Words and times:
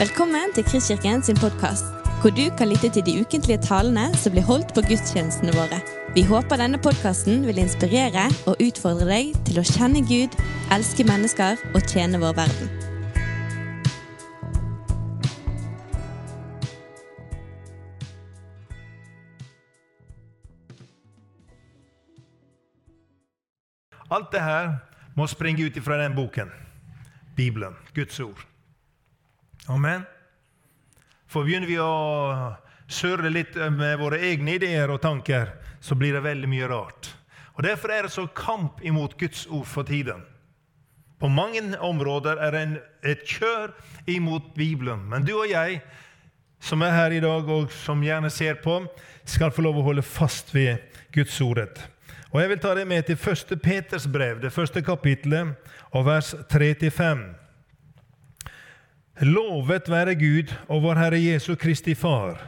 Velkommen 0.00 0.54
til 0.56 0.64
Kristkirken 0.64 1.20
sin 1.22 1.36
podkast, 1.36 1.84
hvor 2.22 2.32
du 2.32 2.46
kan 2.56 2.70
lytte 2.70 2.88
til 2.88 3.04
de 3.04 3.20
ukentlige 3.20 3.60
talene 3.60 4.06
som 4.16 4.32
blir 4.32 4.46
holdt 4.48 4.70
på 4.72 4.80
gudstjenestene 4.88 5.52
våre. 5.52 5.76
Vi 6.16 6.22
håper 6.24 6.56
denne 6.56 6.80
podkasten 6.80 7.42
vil 7.44 7.60
inspirere 7.60 8.22
og 8.48 8.62
utfordre 8.64 9.04
deg 9.10 9.34
til 9.44 9.60
å 9.60 9.66
kjenne 9.68 10.00
Gud, 10.08 10.32
elske 10.72 11.04
mennesker 11.04 11.60
og 11.74 11.84
tjene 11.84 12.16
vår 12.22 12.32
verden. 12.40 12.72
Alt 24.08 24.32
det 24.32 24.48
her 24.48 24.78
må 25.12 25.28
springe 25.28 25.68
ut 25.68 25.76
ifra 25.76 26.00
den 26.00 26.16
boken, 26.16 26.48
Bibelen, 27.36 27.76
Guds 27.92 28.16
ord. 28.24 28.49
Amen. 29.70 30.02
For 31.30 31.46
begynner 31.46 31.70
vi 31.70 31.78
å 31.78 32.56
surre 32.90 33.30
litt 33.30 33.54
med 33.54 34.00
våre 34.00 34.18
egne 34.26 34.56
ideer 34.58 34.90
og 34.90 34.98
tanker, 35.04 35.52
så 35.80 35.94
blir 35.94 36.16
det 36.16 36.24
veldig 36.26 36.50
mye 36.50 36.68
rart. 36.70 37.12
Og 37.54 37.62
Derfor 37.62 37.92
er 37.94 38.06
det 38.06 38.12
så 38.14 38.26
kamp 38.34 38.82
imot 38.82 39.14
Guds 39.20 39.44
ord 39.46 39.68
for 39.68 39.86
tiden. 39.86 40.24
På 41.20 41.28
mange 41.28 41.62
områder 41.78 42.40
er 42.40 42.56
det 42.56 42.62
et 43.12 43.22
kjør 43.28 43.74
imot 44.10 44.54
Bibelen. 44.56 45.04
Men 45.06 45.26
du 45.28 45.34
og 45.36 45.50
jeg 45.50 45.82
som 46.60 46.82
er 46.82 46.92
her 46.92 47.14
i 47.14 47.20
dag, 47.22 47.48
og 47.48 47.70
som 47.72 48.02
gjerne 48.04 48.30
ser 48.30 48.58
på, 48.64 48.82
skal 49.24 49.52
få 49.52 49.64
lov 49.64 49.80
å 49.80 49.84
holde 49.86 50.04
fast 50.04 50.52
ved 50.54 50.82
Guds 51.14 51.38
ordet. 51.40 51.78
Og 52.30 52.40
Jeg 52.40 52.50
vil 52.52 52.60
ta 52.62 52.74
deg 52.74 52.86
med 52.86 53.06
til 53.06 53.16
1. 53.16 53.56
Peters 53.62 54.06
brev, 54.06 54.40
det 54.42 54.52
første 54.52 54.82
kapitlet, 54.82 55.54
og 55.90 56.06
vers 56.06 56.34
3-5. 56.52 57.24
Lovet 59.20 59.90
være 59.92 60.14
Gud 60.16 60.52
og 60.72 60.80
vår 60.86 60.96
Herre 60.96 61.18
Jesu 61.20 61.52
Kristi 61.60 61.92
Far, 61.94 62.38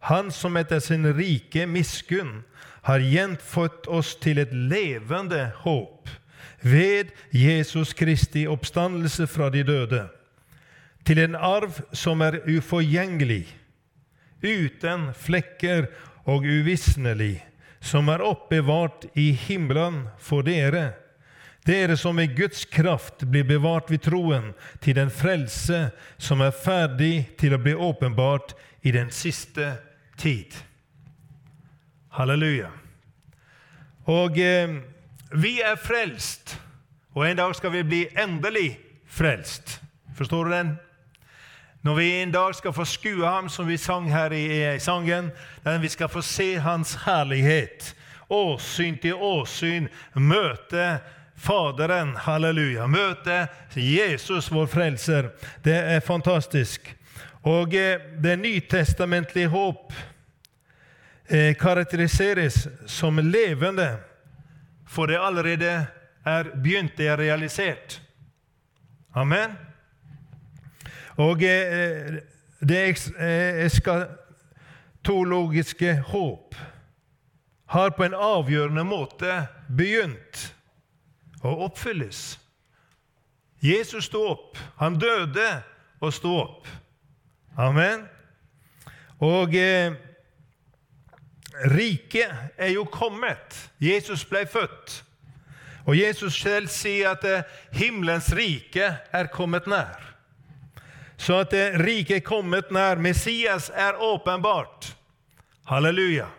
Han 0.00 0.30
som 0.34 0.56
etter 0.56 0.80
sin 0.82 1.04
rike 1.14 1.66
miskunn 1.68 2.40
har 2.88 3.04
gjenfødt 3.04 3.86
oss 3.86 4.16
til 4.18 4.40
et 4.42 4.50
levende 4.50 5.52
håp 5.62 6.08
ved 6.62 7.12
Jesus 7.30 7.92
Kristi 7.94 8.46
oppstandelse 8.50 9.28
fra 9.30 9.50
de 9.52 9.62
døde, 9.62 10.08
til 11.04 11.20
en 11.22 11.36
arv 11.36 11.78
som 11.92 12.24
er 12.24 12.40
uforgjengelig, 12.48 13.44
uten 14.42 15.12
flekker 15.14 15.86
og 16.26 16.48
uvisnelig, 16.48 17.44
som 17.80 18.08
er 18.08 18.24
oppbevart 18.26 19.06
i 19.14 19.30
himmelen 19.32 20.08
for 20.18 20.42
dere, 20.42 20.96
dere 21.66 21.96
som 21.96 22.18
i 22.18 22.26
Guds 22.26 22.64
kraft 22.64 23.22
blir 23.28 23.44
bevart 23.44 23.90
ved 23.90 24.02
troen 24.06 24.52
til 24.80 24.96
den 24.96 25.10
frelse 25.12 25.90
som 26.18 26.40
er 26.40 26.56
ferdig 26.56 27.36
til 27.40 27.54
å 27.54 27.60
bli 27.60 27.74
åpenbart 27.74 28.54
i 28.82 28.92
den 28.96 29.10
siste 29.12 29.74
tid. 30.20 30.56
Halleluja. 32.16 32.70
Og 34.10 34.38
eh, 34.40 34.80
vi 35.36 35.60
er 35.62 35.76
frelst, 35.78 36.56
og 37.14 37.26
en 37.28 37.38
dag 37.38 37.52
skal 37.54 37.74
vi 37.76 37.84
bli 37.86 38.00
endelig 38.18 38.78
frelst. 39.06 39.78
Forstår 40.16 40.44
du 40.44 40.50
den? 40.54 40.72
Når 41.82 41.94
vi 41.94 42.08
en 42.20 42.32
dag 42.32 42.54
skal 42.54 42.72
få 42.76 42.84
skue 42.84 43.26
ham, 43.26 43.48
som 43.48 43.68
vi 43.68 43.76
sang 43.80 44.10
her 44.12 44.32
i, 44.36 44.74
i 44.74 44.80
sangen, 44.80 45.30
der 45.64 45.78
vi 45.78 45.88
skal 45.88 46.08
få 46.08 46.20
se 46.22 46.54
hans 46.60 46.94
herlighet. 47.06 47.94
Åsyn 48.28 48.98
til 49.00 49.14
åsyn, 49.14 49.88
møte 50.14 51.00
Faderen, 51.40 52.16
halleluja. 52.16 52.86
Møte 52.86 53.48
Jesus, 53.72 54.52
vår 54.52 54.66
frelser. 54.68 55.30
Det 55.64 55.72
er 55.72 56.00
fantastisk. 56.04 56.96
Og 57.48 57.72
eh, 57.74 58.00
det 58.20 58.38
nytestamentlige 58.38 59.48
håp 59.48 59.92
eh, 61.28 61.56
karakteriseres 61.56 62.68
som 62.86 63.18
levende, 63.24 63.96
for 64.84 65.06
det 65.08 65.16
allerede 65.16 65.86
er 66.28 66.44
begynt, 66.60 66.92
det 66.98 67.08
er 67.08 67.16
realisert. 67.16 68.02
Amen. 69.16 69.56
Og 71.16 71.42
eh, 71.42 72.20
det 72.60 72.96
eskatologiske 73.64 76.02
håp 76.12 76.54
har 77.70 77.90
på 77.96 78.04
en 78.04 78.14
avgjørende 78.14 78.84
måte 78.84 79.46
begynt 79.72 80.59
å 81.42 81.56
oppfylles. 81.66 82.38
Jesus 83.60 84.08
sto 84.08 84.24
opp. 84.32 84.58
Han 84.80 84.96
døde 85.00 85.48
og 86.00 86.14
sto 86.16 86.32
opp. 86.40 86.68
Amen. 87.60 88.06
Og 89.20 89.54
eh, 89.56 89.92
riket 91.68 92.56
er 92.56 92.72
jo 92.72 92.86
kommet. 92.88 93.56
Jesus 93.80 94.24
ble 94.24 94.46
født. 94.48 95.02
Og 95.84 95.96
Jesus 95.96 96.36
selv 96.40 96.70
sier 96.72 97.12
at 97.12 97.24
eh, 97.28 97.44
himmelens 97.76 98.30
rike 98.36 98.94
er 99.12 99.32
kommet 99.32 99.68
nær. 99.68 100.00
Så 101.20 101.42
at 101.44 101.52
eh, 101.56 101.76
riket 101.76 102.22
er 102.22 102.24
kommet 102.24 102.72
nær. 102.72 103.00
Messias 103.00 103.68
er 103.74 104.00
åpenbart. 104.00 104.94
Halleluja. 105.68 106.30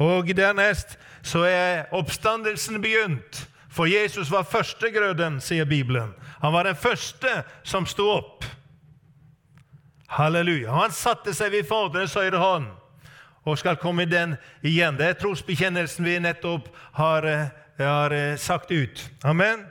Og 0.00 0.28
dernest 0.36 0.96
så 1.26 1.44
er 1.48 1.92
oppstandelsen 1.96 2.80
begynt. 2.80 3.44
For 3.76 3.86
Jesus 3.86 4.30
var 4.32 4.46
førstegrøden, 4.48 5.40
sier 5.44 5.64
Bibelen. 5.68 6.14
Han 6.40 6.52
var 6.52 6.64
den 6.64 6.76
første 6.76 7.42
som 7.62 7.84
sto 7.86 8.08
opp. 8.08 8.46
Halleluja. 10.08 10.72
Han 10.72 10.94
satte 10.96 11.34
seg 11.36 11.52
ved 11.52 11.68
Faderens 11.68 12.16
høyre 12.16 12.40
hånd 12.40 12.70
og 13.46 13.58
skal 13.60 13.76
komme 13.78 14.06
i 14.06 14.10
den 14.10 14.34
igjen. 14.64 14.96
Det 14.96 15.10
er 15.10 15.18
trosbekjennelsen 15.20 16.08
vi 16.08 16.16
nettopp 16.24 16.70
har, 16.96 17.28
har 17.78 18.16
sagt 18.40 18.72
ut. 18.72 19.04
Amen. 19.22 19.66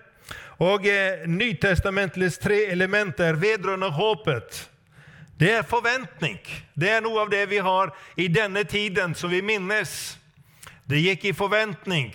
Og 0.61 0.85
eh, 0.87 1.25
Nytestamentets 1.27 2.37
tre 2.39 2.61
elementer 2.71 3.35
vedrørende 3.41 3.89
håpet. 3.91 4.61
Det 5.35 5.51
er 5.57 5.67
forventning. 5.67 6.39
Det 6.77 6.93
er 6.93 7.03
noe 7.03 7.25
av 7.25 7.33
det 7.33 7.43
vi 7.51 7.57
har 7.59 7.91
i 8.15 8.29
denne 8.31 8.63
tiden, 8.63 9.17
som 9.17 9.33
vi 9.33 9.41
minnes. 9.43 10.15
Det 10.85 11.01
gikk 11.01 11.31
i 11.31 11.35
forventning 11.35 12.13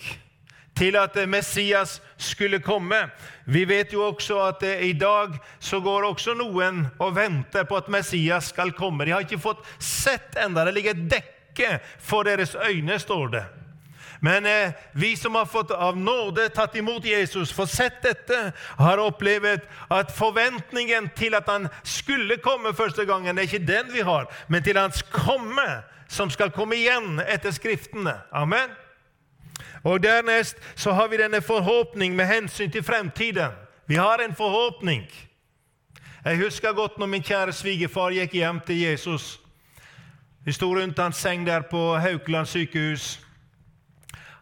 til 0.81 0.97
at 0.97 1.17
Messias 1.29 1.99
skulle 2.17 2.63
komme. 2.65 3.03
Vi 3.45 3.67
vet 3.69 3.93
jo 3.93 4.07
også 4.09 4.41
at 4.49 4.65
i 4.81 4.93
dag 4.97 5.37
så 5.61 5.81
går 5.85 6.09
også 6.09 6.35
noen 6.39 6.87
og 6.99 7.15
venter 7.17 7.69
på 7.69 7.77
at 7.77 7.91
Messias 7.93 8.49
skal 8.55 8.73
komme. 8.73 9.05
De 9.05 9.13
har 9.13 9.27
ikke 9.27 9.43
fått 9.43 9.61
sett 9.79 10.39
enda. 10.41 10.65
Det 10.65 10.75
ligger 10.79 10.97
et 10.97 11.09
dekke 11.19 11.79
for 11.99 12.25
deres 12.25 12.57
øyne, 12.57 12.99
står 12.99 13.35
det. 13.37 13.45
Men 14.21 14.47
eh, 14.47 14.73
vi 14.93 15.15
som 15.17 15.35
har 15.35 15.47
fått 15.49 15.71
av 15.71 15.97
nåde 15.97 16.49
tatt 16.53 16.75
imot 16.77 17.05
Jesus, 17.05 17.53
får 17.57 17.67
sett 17.73 18.03
dette, 18.05 18.41
har 18.77 19.01
opplevd 19.01 19.65
at 19.89 20.13
forventningen 20.13 21.09
til 21.17 21.37
at 21.39 21.49
han 21.49 21.71
skulle 21.83 22.37
komme 22.45 22.75
første 22.77 23.09
gangen, 23.09 23.37
det 23.37 23.47
er 23.47 23.49
ikke 23.49 23.73
den 23.73 23.89
vi 23.95 24.05
har, 24.05 24.29
men 24.49 24.65
til 24.65 24.77
hans 24.77 25.01
komme, 25.13 25.67
som 26.09 26.29
skal 26.31 26.53
komme 26.53 26.77
igjen 26.77 27.21
etter 27.25 27.55
Skriftene. 27.57 28.19
Amen. 28.33 28.77
Og 29.85 30.03
Dernest 30.03 30.57
så 30.77 30.93
har 30.93 31.09
vi 31.09 31.17
denne 31.17 31.41
forhåpning 31.41 32.17
med 32.17 32.27
hensyn 32.27 32.71
til 32.71 32.83
fremtiden. 32.83 33.51
Vi 33.87 33.95
har 33.95 34.19
en 34.19 34.35
forhåpning. 34.35 35.07
Jeg 36.25 36.37
husker 36.37 36.73
godt 36.73 36.99
når 36.99 37.07
min 37.07 37.23
kjære 37.23 37.53
svigerfar 37.53 38.13
gikk 38.13 38.33
hjem 38.33 38.61
til 38.67 38.81
Jesus. 38.81 39.41
Vi 40.45 40.53
sto 40.53 40.69
rundt 40.77 40.99
hans 40.99 41.17
seng 41.17 41.47
der 41.47 41.65
på 41.71 41.97
Haukeland 41.97 42.47
sykehus. 42.47 43.21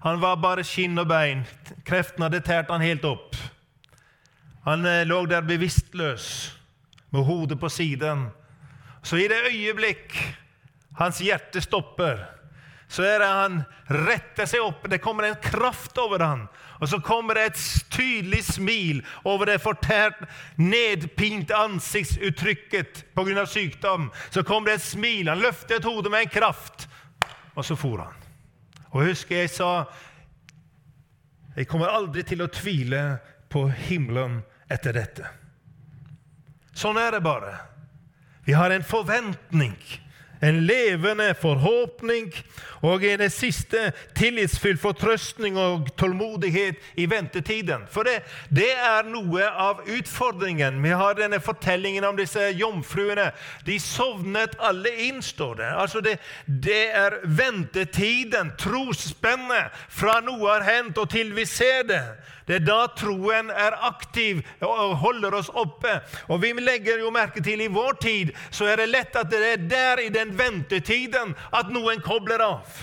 Han 0.03 0.21
var 0.21 0.37
bare 0.43 0.65
skinn 0.65 0.99
og 0.99 1.09
bein. 1.11 1.47
Kreftene 1.87 2.27
hadde 2.29 2.43
tært 2.47 2.71
han 2.71 2.83
helt 2.83 3.05
opp. 3.05 3.37
Han 4.67 4.87
eh, 4.87 5.07
lå 5.07 5.25
der 5.27 5.47
bevisstløs, 5.47 6.55
med 7.11 7.25
hodet 7.25 7.61
på 7.61 7.69
siden. 7.69 8.27
Så 9.03 9.17
i 9.17 9.29
det 9.31 9.39
øyeblikk 9.49 10.15
hans 10.99 11.19
hjerte 11.19 11.61
stopper, 11.61 12.27
så 12.89 13.05
er 13.05 13.21
det 13.21 13.29
han 13.29 13.57
retter 14.09 14.49
seg 14.49 14.65
opp. 14.65 14.87
Det 14.89 15.01
kommer 15.05 15.29
en 15.29 15.41
kraft 15.45 15.99
over 16.01 16.25
han. 16.25 16.47
Og 16.81 16.89
så 16.89 17.01
kommer 17.05 17.37
det 17.37 17.45
et 17.51 17.63
tydelig 17.93 18.45
smil 18.47 19.03
over 19.29 19.51
det 19.51 19.59
fortært, 19.61 20.23
nedpint 20.57 21.53
ansiktsuttrykket 21.53 23.03
pga. 23.15 23.47
sykdom. 23.47 24.09
Så 24.31 24.43
kommer 24.43 24.71
det 24.71 24.79
et 24.79 24.87
smil. 24.89 25.29
Han 25.29 25.43
løftet 25.45 25.85
hodet 25.85 26.13
med 26.13 26.27
en 26.27 26.33
kraft, 26.33 26.89
og 27.55 27.65
så 27.65 27.77
for 27.77 28.07
han. 28.07 28.15
Og 28.91 29.05
husker 29.11 29.43
jeg 29.43 29.53
sa 29.53 29.73
jeg 31.59 31.67
kommer 31.67 31.91
aldri 31.91 32.23
til 32.23 32.45
å 32.45 32.53
tvile 32.55 33.19
på 33.51 33.65
himmelen 33.89 34.39
etter 34.71 34.95
dette. 34.95 35.27
Sånn 36.71 37.01
er 37.03 37.17
det 37.17 37.25
bare. 37.25 37.57
Vi 38.47 38.55
har 38.55 38.71
en 38.71 38.87
forventning 38.87 39.75
en 40.41 40.61
levende 40.67 41.35
forhåpning, 41.35 42.33
og 42.83 43.03
det 43.03 43.31
siste 43.35 43.91
tillitsfull 44.15 44.79
fortrøstning 44.79 45.59
og 45.59 45.89
tålmodighet 45.99 46.79
i 46.97 47.09
ventetiden. 47.11 47.89
For 47.91 48.07
det, 48.07 48.21
det, 48.55 48.71
er 48.71 49.09
noe 49.11 49.49
av 49.49 49.83
utfordringen. 49.91 50.79
Vi 50.85 50.95
har 50.95 51.19
denne 51.19 51.41
fortellingen 51.43 52.07
om 52.07 52.19
disse 52.19 52.51
jomfruene. 52.55 53.33
De 53.67 53.81
sovnet 53.83 54.55
alle 54.63 54.95
inn, 55.09 55.23
står 55.23 55.59
det. 55.59 55.73
Altså 55.83 56.03
det, 56.05 56.19
det 56.47 56.85
er 56.95 57.19
ventetiden, 57.25 58.55
trosspennet, 58.61 59.75
fra 59.89 60.21
noe 60.23 60.47
har 60.53 60.67
hendt 60.69 60.99
og 61.03 61.11
til 61.11 61.35
vi 61.35 61.47
ser 61.49 61.83
det. 61.89 62.03
Det 62.49 62.57
er 62.57 62.65
da 62.65 62.81
troen 62.97 63.51
er 63.53 63.77
aktiv 63.85 64.41
og 64.65 64.95
holder 65.03 65.37
oss 65.37 65.51
oppe. 65.53 65.99
Og 66.33 66.41
vi 66.43 66.55
legger 66.57 67.03
jo 67.03 67.13
merke 67.13 67.43
til 67.45 67.61
i 67.61 67.73
vår 67.73 67.99
tid 68.01 68.33
så 68.51 68.71
er 68.73 68.81
det 68.81 68.89
lett 68.89 69.17
at 69.21 69.29
det 69.29 69.43
er 69.53 69.67
der 69.69 70.07
i 70.07 70.13
den 70.13 70.33
ventetiden 70.39 71.37
at 71.53 71.69
noen 71.75 72.01
kobler 72.05 72.41
av. 72.47 72.79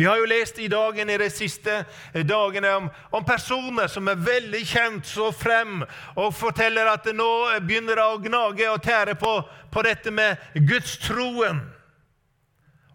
Vi 0.00 0.06
har 0.06 0.16
jo 0.16 0.24
lest 0.24 0.56
i 0.58 0.68
dagen 0.72 1.10
i 1.12 1.18
de 1.20 1.26
siste 1.28 1.82
dagene 2.24 2.70
om, 2.78 2.86
om, 3.12 3.24
personer 3.26 3.90
som 3.92 4.08
er 4.08 4.22
veldig 4.24 4.62
kjent 4.64 5.04
så 5.04 5.26
frem 5.36 5.82
og 6.14 6.30
forteller 6.32 6.88
at 6.88 7.04
det 7.04 7.12
nå 7.18 7.28
begynner 7.66 8.00
å 8.00 8.16
gnage 8.22 8.70
og 8.70 8.80
tære 8.80 9.18
på, 9.20 9.34
på 9.68 9.84
dette 9.84 10.14
med 10.14 10.40
gudstroen. 10.70 11.60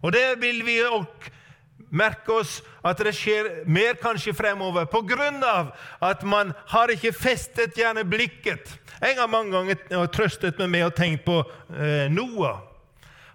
Og 0.02 0.12
det 0.18 0.26
vil 0.42 0.64
vi 0.66 0.80
også 0.82 1.30
merke 1.90 2.40
oss 2.40 2.60
at 2.86 2.98
det 3.02 3.14
skjer 3.14 3.64
mer 3.70 3.98
kanskje 4.00 4.34
fremover 4.34 4.86
pga. 4.90 5.72
at 6.00 6.22
man 6.22 6.52
har 6.66 6.88
ikke 6.88 7.12
festet 7.12 7.76
gjerne 7.76 8.04
blikket. 8.04 8.78
Jeg 9.00 9.16
har 9.18 9.28
mange 9.28 9.52
ganger 9.52 10.06
trøstet 10.06 10.58
meg 10.58 10.70
med 10.70 10.86
å 10.86 10.90
tenke 10.94 11.24
på 11.24 11.44
eh, 11.76 12.08
Noah. 12.10 12.60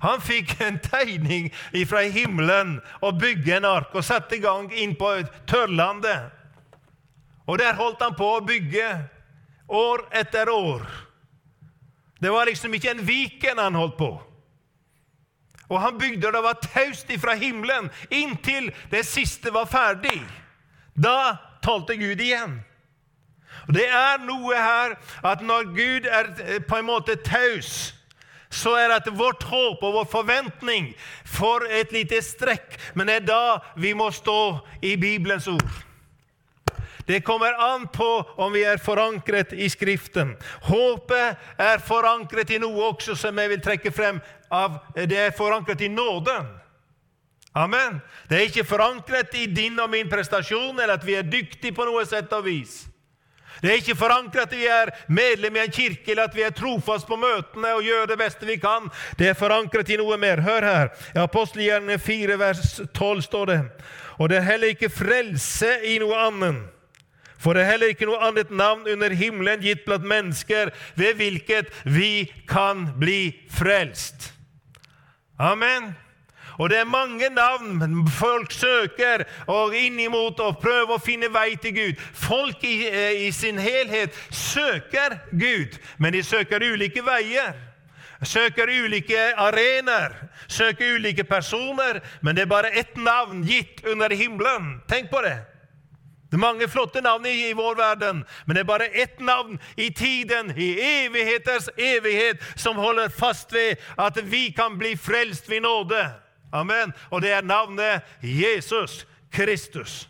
Han 0.02 0.22
fikk 0.22 0.56
en 0.66 0.80
tegning 0.80 1.52
fra 1.88 2.02
himmelen 2.02 2.80
og 3.02 3.20
bygde 3.22 3.58
en 3.58 3.66
ark 3.66 3.94
og 3.94 4.06
satte 4.06 4.36
i 4.36 4.44
gang 4.44 4.72
inn 4.74 4.96
på 4.96 5.14
tørrlandet. 5.48 6.32
Og 7.48 7.60
der 7.60 7.78
holdt 7.78 8.02
han 8.02 8.16
på 8.16 8.28
å 8.38 8.44
bygge 8.46 8.88
år 9.72 10.06
etter 10.12 10.50
år. 10.50 10.86
Det 12.22 12.30
var 12.30 12.46
liksom 12.46 12.74
ikke 12.74 12.92
en 12.92 13.06
Viken 13.06 13.58
han 13.58 13.76
holdt 13.76 13.98
på. 13.98 14.12
Og 15.72 15.80
han 15.80 15.96
bygde, 16.00 16.32
det 16.34 16.44
var 16.44 16.60
taust 16.60 17.10
ifra 17.14 17.38
himmelen 17.40 17.88
inntil 18.12 18.70
det 18.92 19.06
siste 19.08 19.54
var 19.56 19.70
ferdig. 19.72 20.20
Da 21.00 21.38
talte 21.64 21.96
Gud 21.96 22.20
igjen. 22.20 22.60
Og 23.68 23.74
Det 23.78 23.88
er 23.88 24.20
noe 24.26 24.58
her 24.58 24.98
at 25.24 25.44
når 25.46 25.72
Gud 25.72 26.08
er 26.10 26.32
eh, 26.44 26.60
på 26.60 26.80
en 26.82 26.90
måte 26.90 27.16
taus, 27.24 27.94
så 28.52 28.74
er 28.76 28.92
det 29.00 29.14
vårt 29.16 29.44
håp 29.48 29.84
og 29.84 29.94
vår 29.96 30.10
forventning 30.12 30.90
får 31.24 31.70
et 31.72 31.94
lite 31.96 32.20
strekk. 32.26 32.76
Men 32.94 33.08
det 33.08 33.16
er 33.22 33.30
da 33.30 33.46
vi 33.80 33.94
må 33.96 34.10
stå 34.12 34.60
i 34.84 34.98
Bibelens 35.00 35.48
ord. 35.48 35.72
Det 37.08 37.24
kommer 37.24 37.56
an 37.74 37.88
på 37.88 38.10
om 38.36 38.54
vi 38.54 38.66
er 38.68 38.78
forankret 38.78 39.54
i 39.54 39.70
Skriften. 39.72 40.36
Håpet 40.68 41.40
er 41.60 41.82
forankret 41.84 42.52
i 42.52 42.60
noe 42.62 42.92
også 42.92 43.16
som 43.20 43.40
jeg 43.40 43.52
vil 43.56 43.64
trekke 43.64 43.92
frem 43.96 44.20
av, 44.52 44.80
det 44.96 45.18
er 45.18 45.36
forankret 45.36 45.82
i 45.82 45.90
nåden. 45.92 46.50
Amen. 47.56 48.00
Det 48.30 48.38
er 48.38 48.48
ikke 48.48 48.68
forankret 48.68 49.34
i 49.36 49.46
din 49.52 49.80
og 49.80 49.90
min 49.92 50.10
prestasjon 50.10 50.78
eller 50.80 50.96
at 50.96 51.06
vi 51.08 51.18
er 51.20 51.28
dyktige 51.28 51.76
på 51.76 51.88
noe 51.88 52.06
sett 52.08 52.32
og 52.36 52.46
vis. 52.48 52.86
Det 53.62 53.70
er 53.70 53.82
ikke 53.82 53.98
forankret 54.00 54.48
at 54.48 54.56
vi 54.56 54.66
er 54.72 54.90
medlem 55.12 55.56
i 55.56 55.64
en 55.66 55.74
kirke 55.74 56.14
eller 56.14 56.30
at 56.30 56.36
vi 56.36 56.46
er 56.48 56.56
trofast 56.56 57.06
på 57.08 57.20
møtene 57.20 57.76
og 57.76 57.84
gjør 57.86 58.08
det 58.10 58.18
beste 58.18 58.48
vi 58.48 58.56
kan. 58.58 58.88
Det 59.20 59.30
er 59.30 59.38
forankret 59.38 59.92
i 59.92 60.00
noe 60.00 60.18
mer. 60.18 60.42
Hør 60.42 60.66
her. 60.66 60.92
I 61.16 61.20
Apostelgjerningene 61.22 62.00
4, 62.00 62.40
vers 62.40 62.80
12 62.94 63.22
står 63.28 63.52
det 63.52 63.60
Og 64.18 64.30
det 64.30 64.40
er 64.40 64.48
heller 64.48 64.74
ikke 64.74 64.90
frelse 64.90 65.76
i 65.86 66.00
noe 66.02 66.18
annet. 66.28 66.64
For 67.42 67.58
det 67.58 67.64
er 67.64 67.72
heller 67.74 67.92
ikke 67.92 68.06
noe 68.06 68.22
annet 68.22 68.52
navn 68.54 68.86
under 68.90 69.14
himmelen 69.18 69.64
gitt 69.66 69.82
blant 69.86 70.06
mennesker 70.06 70.70
ved 70.96 71.18
hvilket 71.18 71.74
vi 71.90 72.30
kan 72.48 72.92
bli 73.02 73.34
frelst. 73.50 74.30
Amen. 75.42 75.96
Og 76.60 76.70
det 76.70 76.78
er 76.78 76.86
mange 76.86 77.30
navn 77.34 78.08
folk 78.14 78.52
søker 78.52 79.24
og 79.48 79.74
innimot 79.76 80.40
og 80.40 80.60
prøver 80.62 80.94
å 80.94 81.02
finne 81.02 81.32
vei 81.34 81.56
til 81.62 81.74
Gud. 81.74 82.02
Folk 82.14 82.64
i, 82.68 82.86
eh, 82.88 83.26
i 83.28 83.32
sin 83.32 83.58
helhet 83.58 84.14
søker 84.30 85.18
Gud, 85.32 85.80
men 85.98 86.14
de 86.14 86.24
søker 86.24 86.62
ulike 86.62 87.02
veier. 87.02 87.56
Søker 88.24 88.70
ulike 88.70 89.18
arenaer, 89.34 90.14
søker 90.48 90.96
ulike 90.96 91.24
personer, 91.24 92.04
men 92.22 92.36
det 92.36 92.44
er 92.44 92.54
bare 92.54 92.70
ett 92.78 92.98
navn 92.98 93.42
gitt 93.44 93.82
under 93.86 94.14
himmelen. 94.14 94.82
Tenk 94.88 95.10
på 95.10 95.24
det. 95.26 95.40
Det 96.32 96.38
er 96.38 96.46
mange 96.46 96.68
flotte 96.72 97.02
navn 97.04 97.26
i, 97.28 97.52
vår 97.54 97.76
verden, 97.76 98.22
men 98.46 98.56
det 98.56 98.62
er 98.62 98.68
bare 98.70 98.86
ett 98.88 99.20
navn 99.20 99.58
i 99.76 99.90
tiden, 99.92 100.54
i 100.56 100.70
evigheters 100.80 101.68
evighet, 101.78 102.40
som 102.56 102.80
holder 102.80 103.10
fast 103.10 103.52
ved 103.54 103.76
at 104.00 104.16
vi 104.32 104.50
kan 104.56 104.78
bli 104.80 104.96
frelst 104.96 105.50
ved 105.50 105.62
nåde. 105.68 106.06
Amen. 106.54 106.94
Og 107.10 107.22
det 107.22 107.32
er 107.32 107.42
navnet 107.42 108.02
Jesus 108.24 109.08
Kristus. 109.32 110.08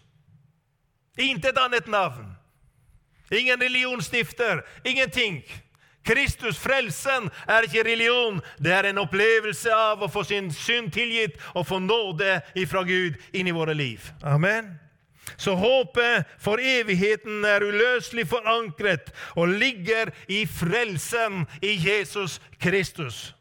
Intet 1.17 1.57
annet 1.57 1.87
navn. 1.87 2.37
Ingen 3.31 3.61
religionsstifter, 3.61 4.61
ingenting. 4.83 5.43
Kristus, 6.03 6.59
frelsen, 6.59 7.29
er 7.47 7.65
ikke 7.65 7.83
religion. 7.83 8.41
Det 8.59 8.73
er 8.73 8.89
en 8.89 9.01
opplevelse 9.01 9.73
av 9.73 10.05
å 10.05 10.09
få 10.09 10.23
sin 10.23 10.53
synd 10.53 10.93
tilgitt 10.93 11.41
og 11.53 11.65
få 11.65 11.81
nåde 11.81 12.41
ifra 12.53 12.85
Gud 12.85 13.17
inn 13.33 13.49
i 13.49 13.57
våre 13.57 13.73
liv. 13.73 14.11
Amen. 14.21 14.77
Så 15.37 15.55
håpet 15.55 16.29
for 16.41 16.61
evigheten 16.61 17.45
er 17.45 17.63
uløselig 17.65 18.27
forankret 18.29 19.11
og 19.35 19.53
ligger 19.61 20.11
i 20.27 20.45
frelsen 20.49 21.45
i 21.61 21.75
Jesus 21.77 22.39
Kristus. 22.61 23.31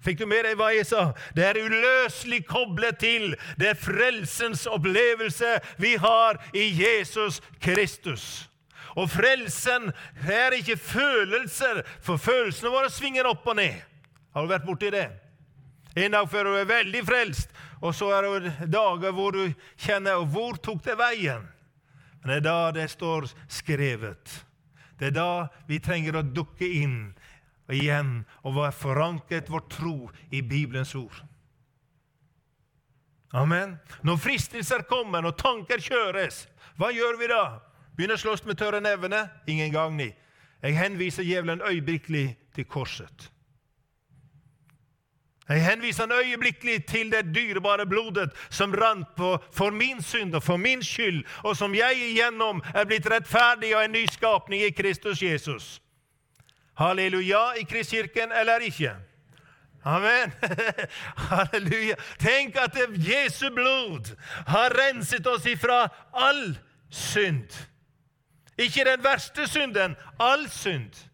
Fikk 0.00 0.22
du 0.22 0.28
med 0.30 0.46
deg 0.48 0.56
hva 0.56 0.70
jeg 0.72 0.86
sa? 0.88 1.10
Det 1.36 1.44
er 1.44 1.60
uløselig 1.60 2.40
koblet 2.48 3.00
til 3.02 3.34
det 3.60 3.74
frelsens 3.80 4.64
opplevelse 4.70 5.58
vi 5.80 5.96
har 6.00 6.40
i 6.56 6.70
Jesus 6.72 7.42
Kristus. 7.60 8.46
Og 8.96 9.10
frelsen 9.12 9.92
er 10.24 10.56
ikke 10.56 10.78
følelser, 10.80 11.82
for 12.02 12.18
følelsene 12.18 12.72
våre 12.72 12.90
svinger 12.90 13.28
opp 13.28 13.44
og 13.46 13.60
ned. 13.60 13.76
Har 14.34 14.46
du 14.46 14.50
vært 14.50 14.66
borti 14.66 14.90
det? 14.94 15.08
En 15.98 16.14
dag 16.14 16.28
før 16.30 16.48
du 16.48 16.56
er 16.56 16.70
veldig 16.70 17.02
frelst, 17.06 17.52
og 17.80 17.94
så 17.96 18.10
er 18.12 18.28
det 18.28 18.68
dager 18.68 19.14
hvor 19.16 19.32
du 19.32 19.54
kjenner 19.80 20.24
Hvor 20.28 20.58
tok 20.60 20.82
det 20.84 20.98
veien? 21.00 21.46
Men 22.20 22.28
det 22.28 22.36
er 22.36 22.44
da 22.44 22.72
det 22.76 22.90
står 22.92 23.30
skrevet. 23.48 24.44
Det 25.00 25.08
er 25.08 25.16
da 25.16 25.48
vi 25.68 25.80
trenger 25.80 26.20
å 26.20 26.26
dukke 26.26 26.68
inn 26.68 27.14
igjen 27.72 28.20
og 28.44 28.58
være 28.58 28.76
forankret 28.76 29.48
vår 29.48 29.64
tro 29.72 29.96
i 30.28 30.42
Bibelens 30.42 30.92
ord. 30.98 31.22
Amen. 33.32 33.78
Når 34.02 34.18
fristelser 34.20 34.84
kommer, 34.90 35.22
når 35.22 35.38
tanker 35.38 35.80
kjøres, 35.80 36.44
hva 36.76 36.90
gjør 36.92 37.16
vi 37.20 37.30
da? 37.30 37.44
Begynner 37.96 38.18
å 38.18 38.24
slåss 38.24 38.42
med 38.44 38.58
tørre 38.58 38.82
nevene? 38.82 39.22
Ingen 39.48 39.72
gagn. 39.72 40.02
Jeg 40.60 40.76
henviser 40.76 41.24
djevelen 41.24 41.62
øyeblikkelig 41.64 42.34
til 42.56 42.66
korset. 42.68 43.30
Jeg 45.50 45.64
henviser 45.64 46.06
han 46.06 46.12
øyeblikkelig 46.24 46.84
til 46.86 47.12
det 47.12 47.34
dyrebare 47.34 47.86
blodet 47.86 48.30
som 48.50 48.74
rant 48.74 49.08
på 49.16 49.38
for 49.52 49.70
min 49.70 50.02
synd 50.02 50.34
og 50.34 50.42
for 50.42 50.56
min 50.56 50.82
skyld, 50.82 51.24
og 51.42 51.56
som 51.56 51.74
jeg 51.74 51.96
igjennom 51.96 52.62
er 52.74 52.84
blitt 52.84 53.10
rettferdig 53.10 53.76
og 53.76 53.84
en 53.84 53.92
ny 53.92 54.06
skapning 54.06 54.62
i 54.62 54.70
Kristus 54.70 55.22
Jesus. 55.22 55.82
Halleluja 56.78 57.52
i 57.60 57.62
Kristkirken 57.62 58.32
eller 58.32 58.58
ikke? 58.58 58.94
Amen. 59.84 60.32
Halleluja. 61.30 61.94
Tenk 62.18 62.56
at 62.56 62.78
Jesu 62.94 63.50
blod 63.50 64.14
har 64.46 64.70
renset 64.70 65.26
oss 65.26 65.46
ifra 65.46 65.88
all 66.12 66.58
synd. 66.90 67.66
Ikke 68.58 68.84
den 68.84 69.04
verste 69.04 69.48
synden, 69.48 69.96
all 70.20 70.50
synd. 70.50 71.09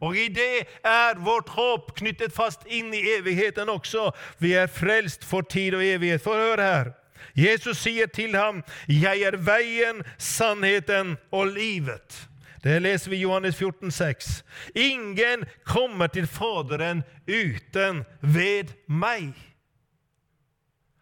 Og 0.00 0.16
i 0.16 0.28
det 0.32 0.66
er 0.84 1.18
vårt 1.20 1.48
håp 1.48 1.92
knyttet 1.98 2.32
fast 2.32 2.64
inn 2.66 2.94
i 2.94 3.02
evigheten 3.18 3.68
også. 3.68 4.10
Vi 4.38 4.54
er 4.56 4.70
frelst 4.72 5.24
for 5.24 5.44
tid 5.44 5.76
og 5.76 5.84
evighet. 5.84 6.24
For 6.24 6.34
hør 6.34 6.62
her. 6.64 6.92
Jesus 7.36 7.78
sier 7.78 8.06
til 8.06 8.36
ham, 8.36 8.64
'Jeg 8.88 9.22
er 9.22 9.36
veien, 9.36 10.02
sannheten 10.18 11.16
og 11.32 11.46
livet'. 11.46 12.26
Det 12.64 12.82
leser 12.82 13.10
vi 13.10 13.16
i 13.16 13.20
Johannes 13.20 13.56
14, 13.56 13.88
14,6. 13.88 14.42
Ingen 14.74 15.44
kommer 15.64 16.06
til 16.06 16.26
Faderen 16.26 17.04
uten 17.28 18.04
ved 18.20 18.64
meg. 18.86 19.32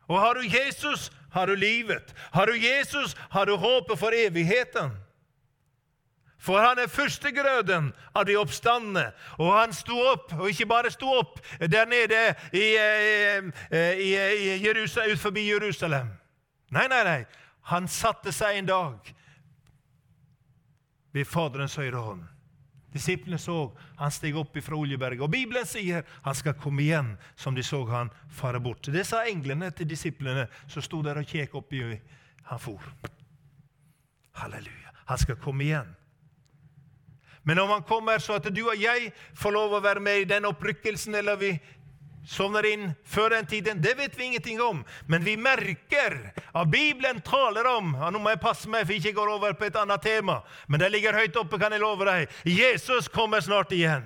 Og 0.09 0.21
har 0.21 0.35
du 0.35 0.41
Jesus, 0.41 1.13
har 1.31 1.47
du 1.47 1.55
livet. 1.55 2.15
Har 2.33 2.47
du 2.47 2.53
Jesus, 2.53 3.17
har 3.31 3.45
du 3.45 3.57
håpet 3.57 3.99
for 3.99 4.13
evigheten. 4.15 4.91
For 6.39 6.63
han 6.63 6.79
er 6.79 6.91
førstegrøden 6.91 7.91
av 8.15 8.27
de 8.29 8.37
oppstandende. 8.39 9.09
Og 9.43 9.51
han 9.57 9.75
sto 9.75 9.99
opp, 10.13 10.33
og 10.39 10.47
ikke 10.51 10.69
bare 10.71 10.93
sto 10.95 11.11
opp 11.19 11.41
der 11.59 11.89
nede 11.91 12.21
i, 12.55 12.69
i, 12.79 13.81
i, 14.07 14.13
i 14.15 14.55
Jerusalem, 14.63 15.17
ut 15.17 15.23
forbi 15.23 15.49
Jerusalem. 15.49 16.15
Nei, 16.71 16.87
nei, 16.89 17.03
nei. 17.05 17.21
Han 17.73 17.89
satte 17.91 18.33
seg 18.33 18.61
en 18.61 18.71
dag 18.71 19.15
ved 21.13 21.27
Faderens 21.27 21.77
høyre 21.81 22.05
hånd. 22.05 22.27
Disiplene 22.95 23.37
så 23.41 23.67
han 23.99 24.13
steg 24.15 24.37
opp 24.41 24.57
fra 24.65 24.79
Oljeberget. 24.79 25.27
Og 25.27 25.33
Bibelen 25.33 25.67
sier 25.69 26.07
han 26.25 26.39
skal 26.39 26.57
komme 26.57 26.87
igjen, 26.87 27.13
som 27.37 27.57
de 27.57 27.67
så 27.67 27.83
han 27.91 28.13
fare 28.33 28.63
bort. 28.65 28.89
Det 28.89 29.05
sa 29.07 29.27
englene 29.29 29.71
til 29.77 29.91
disiplene 29.91 30.47
som 30.71 30.85
sto 30.85 31.03
der 31.05 31.21
og 31.21 31.29
kjekk 31.29 31.59
oppi 31.61 31.83
han 32.49 32.63
for. 32.63 32.81
Halleluja. 34.39 34.95
Han 35.11 35.21
skal 35.21 35.37
komme 35.43 35.67
igjen. 35.67 35.98
Men 37.49 37.59
om 37.59 37.71
han 37.71 37.83
kommer 37.83 38.19
så 38.21 38.35
at 38.37 38.47
du 38.53 38.61
og 38.67 38.77
jeg 38.77 39.07
får 39.41 39.55
lov 39.55 39.79
å 39.79 39.81
være 39.81 40.03
med 40.05 40.19
i 40.21 40.25
den 40.29 40.45
opprykkelsen, 40.45 41.15
eller 41.17 41.39
vi 41.41 41.55
sovner 42.29 42.67
inn 42.69 42.83
før 43.09 43.33
den 43.33 43.47
tiden, 43.49 43.79
det 43.81 43.95
vet 43.97 44.19
vi 44.19 44.27
ingenting 44.27 44.59
om. 44.61 44.83
Men 45.09 45.25
vi 45.25 45.39
merker 45.41 46.19
at 46.53 46.69
Bibelen 46.69 47.23
taler 47.25 47.65
om 47.71 47.95
ja, 47.97 48.11
Nå 48.13 48.21
må 48.21 48.35
jeg 48.35 48.43
passe 48.43 48.69
meg, 48.69 48.85
for 48.85 48.93
jeg 48.93 49.01
ikke 49.01 49.17
går 49.17 49.33
over 49.39 49.57
på 49.57 49.65
et 49.65 49.79
annet 49.81 50.05
tema. 50.05 50.43
Men 50.69 50.83
det 50.83 50.91
ligger 50.93 51.17
høyt 51.17 51.39
oppe, 51.41 51.57
kan 51.63 51.73
jeg 51.73 51.81
love 51.81 52.05
deg. 52.11 52.35
Jesus 52.45 53.09
kommer 53.09 53.41
snart 53.41 53.73
igjen. 53.73 54.05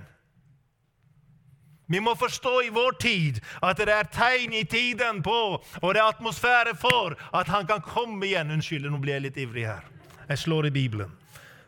Vi 1.90 1.98
må 1.98 2.14
forstå 2.14 2.54
i 2.68 2.70
vår 2.70 2.94
tid 3.02 3.42
at 3.58 3.82
det 3.82 3.90
er 3.90 4.12
tegn 4.20 4.54
i 4.54 4.62
tiden 4.70 5.18
på, 5.26 5.40
og 5.82 5.88
det 5.90 5.98
er 5.98 6.12
atmosfære 6.12 6.76
for, 6.78 7.18
at 7.34 7.50
han 7.50 7.66
kan 7.66 7.82
komme 7.82 8.22
igjen. 8.30 8.54
Unnskyld, 8.54 8.86
nå 8.86 9.02
blir 9.02 9.18
jeg 9.18 9.26
litt 9.26 9.42
ivrig 9.48 9.66
her. 9.66 9.90
Jeg 10.30 10.44
slår 10.46 10.70
i 10.70 10.74
Bibelen. 10.78 11.10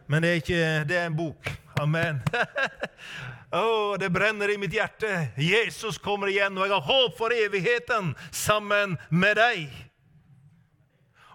Men 0.06 0.22
det 0.22 0.30
er, 0.30 0.40
ikke, 0.44 0.64
det 0.86 1.02
er 1.02 1.10
en 1.10 1.18
bok. 1.18 1.50
Amen. 1.84 2.20
oh, 3.52 3.98
det 3.98 4.10
brenner 4.10 4.54
i 4.54 4.58
mitt 4.58 4.72
hjerte. 4.72 5.28
Jesus 5.36 5.98
kommer 5.98 6.30
igjen, 6.32 6.56
og 6.56 6.64
jeg 6.64 6.72
har 6.72 6.86
håp 6.86 7.18
for 7.18 7.34
evigheten 7.36 8.14
sammen 8.32 8.96
med 9.10 9.36
deg. 9.36 9.66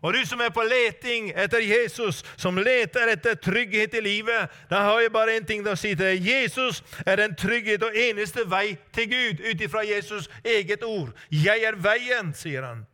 Og 0.02 0.16
du 0.18 0.24
som 0.26 0.42
er 0.42 0.50
på 0.50 0.66
leting 0.66 1.30
etter 1.38 1.62
Jesus, 1.62 2.24
som 2.34 2.58
leter 2.58 3.14
etter 3.14 3.38
trygghet 3.38 3.94
i 3.94 4.02
livet, 4.02 4.50
da 4.74 4.82
har 4.88 5.04
jeg 5.04 5.14
bare 5.14 5.38
én 5.38 5.46
ting 5.46 5.62
å 5.70 5.78
si 5.78 5.94
til 5.94 6.08
deg. 6.08 6.26
Jesus 6.26 6.82
er 7.06 7.22
den 7.22 7.38
trygghet 7.38 7.86
og 7.86 8.02
eneste 8.10 8.48
vei 8.50 8.74
til 8.96 9.12
Gud, 9.14 9.46
ut 9.46 9.66
ifra 9.70 9.86
Jesus' 9.86 10.34
eget 10.42 10.82
ord. 10.82 11.14
'Jeg 11.30 11.62
er 11.62 11.78
veien', 11.78 12.34
sier 12.34 12.66
han. 12.66 12.88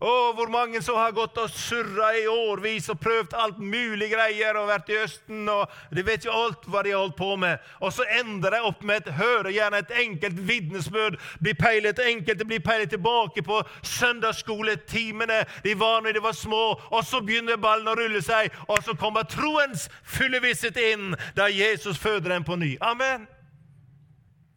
Å, 0.00 0.32
hvor 0.32 0.48
mange 0.48 0.80
som 0.80 0.96
har 0.96 1.12
gått 1.12 1.36
og 1.36 1.50
surra 1.52 2.14
i 2.16 2.22
årvis 2.30 2.86
og 2.88 3.02
prøvd 3.02 3.34
alt 3.36 3.58
mulig 3.60 4.06
greier 4.14 4.56
og 4.56 4.70
vært 4.70 4.88
i 4.88 4.96
Østen 4.96 5.48
og 5.52 5.68
De 5.92 6.04
vet 6.06 6.24
jo 6.24 6.32
alt 6.32 6.64
hva 6.64 6.80
de 6.86 6.94
har 6.94 7.02
holdt 7.02 7.18
på 7.18 7.34
med. 7.36 7.60
Og 7.84 7.92
så 7.92 8.06
ender 8.16 8.56
det 8.56 8.62
opp 8.64 8.80
med 8.86 9.02
et 9.02 9.18
høre 9.18 9.52
gjerne 9.52 9.82
et 9.82 9.92
enkelt 10.00 10.40
vitnesbyrd. 10.48 11.18
Blir 11.44 11.58
peilet 11.60 12.00
enkelte 12.00 12.46
blir 12.48 12.62
peilet 12.64 12.94
tilbake 12.94 13.44
på 13.44 13.60
søndagsskoletimene 13.90 15.42
de 15.68 15.76
var 15.76 16.00
når 16.00 16.16
de 16.16 16.24
var 16.24 16.38
små. 16.38 16.62
Og 16.88 17.04
så 17.04 17.20
begynner 17.20 17.60
ballen 17.60 17.92
å 17.92 17.98
rulle 17.98 18.24
seg, 18.24 18.48
og 18.72 18.80
så 18.86 18.96
kommer 18.96 19.28
troens 19.28 19.90
fulle 20.00 20.40
visshet 20.40 20.80
inn 20.80 21.12
da 21.36 21.50
Jesus 21.52 22.00
føder 22.00 22.32
dem 22.32 22.48
på 22.48 22.56
ny. 22.56 22.72
Amen. 22.80 23.28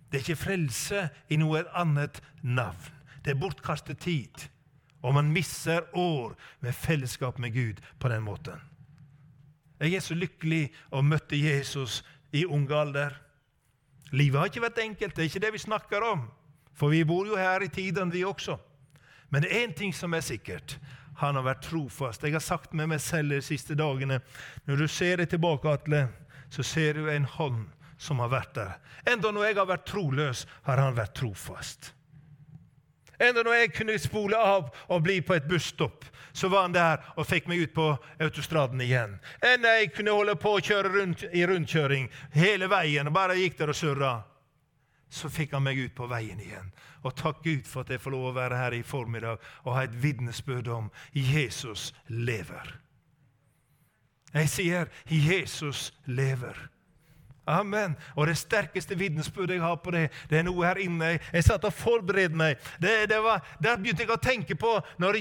Det 0.08 0.22
er 0.22 0.26
ikke 0.28 0.44
frelse 0.46 1.08
i 1.28 1.42
noe 1.42 1.66
annet 1.76 2.24
navn. 2.46 2.92
Det 3.26 3.34
er 3.34 3.40
bortkastet 3.44 4.00
tid. 4.04 4.48
Og 5.04 5.14
man 5.14 5.32
misser 5.36 5.84
år 5.94 6.36
med 6.64 6.76
fellesskap 6.76 7.40
med 7.40 7.54
Gud 7.54 7.82
på 8.00 8.10
den 8.10 8.24
måten. 8.24 8.62
Jeg 9.80 9.98
er 9.98 10.04
så 10.06 10.16
lykkelig 10.16 10.70
å 10.96 11.02
møtte 11.04 11.36
Jesus 11.36 12.02
i 12.32 12.46
ung 12.46 12.70
alder. 12.72 13.18
Livet 14.16 14.40
har 14.40 14.52
ikke 14.52 14.64
vært 14.64 14.84
enkelt, 14.84 15.16
det 15.16 15.26
er 15.26 15.32
ikke 15.32 15.44
det 15.44 15.54
vi 15.56 15.64
snakker 15.66 16.06
om. 16.08 16.28
For 16.74 16.94
vi 16.94 17.04
bor 17.06 17.28
jo 17.28 17.38
her 17.38 17.66
i 17.66 17.72
tiden, 17.72 18.14
vi 18.14 18.24
også. 18.24 18.58
Men 19.30 19.44
det 19.44 19.52
er 19.52 19.68
én 19.68 19.74
ting 19.76 19.94
som 19.94 20.14
er 20.14 20.24
sikkert. 20.24 20.78
Han 21.20 21.36
har 21.36 21.46
vært 21.46 21.66
trofast. 21.68 22.24
Jeg 22.24 22.34
har 22.34 22.44
sagt 22.44 22.74
med 22.74 22.90
meg 22.94 23.02
selv 23.02 23.36
de 23.36 23.42
siste 23.42 23.76
dagene 23.78 24.20
Når 24.66 24.78
du 24.78 24.88
ser 24.88 25.22
deg 25.22 25.30
tilbake, 25.30 25.70
Atle, 25.70 26.08
så 26.50 26.64
ser 26.64 26.98
du 26.98 27.10
en 27.10 27.26
hånd 27.26 27.66
som 27.98 28.20
har 28.24 28.32
vært 28.34 28.56
der. 28.56 28.74
Enda 29.10 29.32
når 29.32 29.50
jeg 29.50 29.58
har 29.60 29.70
vært 29.70 29.86
troløs, 29.90 30.46
har 30.64 30.82
han 30.82 30.98
vært 30.98 31.16
trofast. 31.18 31.94
Enda 33.24 33.44
når 33.44 33.56
jeg 33.62 33.74
kunne 33.78 33.96
spole 34.02 34.38
av 34.38 34.68
og 34.92 35.04
bli 35.06 35.22
på 35.24 35.38
et 35.38 35.48
busstopp, 35.48 36.06
så 36.34 36.50
var 36.50 36.66
han 36.66 36.76
der 36.76 37.04
og 37.16 37.28
fikk 37.30 37.48
meg 37.48 37.62
ut 37.64 37.74
på 37.76 37.88
autostraden 38.20 38.82
igjen. 38.82 39.16
Enda 39.46 39.78
jeg 39.78 39.94
kunne 39.96 40.16
holde 40.18 40.36
på 40.42 40.58
å 40.58 40.64
kjøre 40.64 40.92
rundt 40.98 41.26
i 41.32 41.46
rundkjøring 41.48 42.10
hele 42.34 42.70
veien 42.72 43.08
og 43.08 43.16
bare 43.16 43.38
gikk 43.40 43.60
der 43.62 43.72
og 43.72 43.78
surra, 43.78 44.14
så 45.14 45.30
fikk 45.30 45.54
han 45.54 45.64
meg 45.64 45.78
ut 45.78 45.94
på 45.96 46.10
veien 46.10 46.42
igjen. 46.42 46.72
Og 47.06 47.14
takk 47.20 47.44
Gud 47.46 47.68
for 47.70 47.84
at 47.84 47.94
jeg 47.94 48.02
får 48.02 48.16
lov 48.16 48.32
å 48.32 48.38
være 48.38 48.58
her 48.58 48.74
i 48.74 48.86
formiddag 48.88 49.42
og 49.64 49.76
ha 49.76 49.84
et 49.86 49.98
vitnesbyrd 50.04 50.72
om 50.74 50.90
Jesus 51.14 51.92
lever. 52.08 52.80
Jeg 54.34 54.50
sier 54.50 54.90
Jesus 55.06 55.92
lever. 56.06 56.58
Amen. 57.46 57.98
Og 58.16 58.28
det 58.28 58.38
sterkeste 58.40 58.96
vitnesbyrdet 58.96 59.58
jeg 59.58 59.64
har 59.64 59.76
på 59.84 59.92
det, 59.92 60.06
det 60.30 60.40
er 60.40 60.46
noe 60.48 60.64
her 60.66 60.80
inne. 60.80 61.18
Jeg 61.34 61.44
satt 61.44 61.66
og 61.68 61.76
forberedte 61.76 62.40
meg. 62.40 62.62
Det, 62.80 63.10
det 63.12 63.20
var, 63.24 63.44
der 63.60 63.82
begynte 63.82 64.06
jeg 64.06 64.14
å 64.16 64.22
tenke 64.22 64.56
på 64.56 64.78
når, 65.04 65.20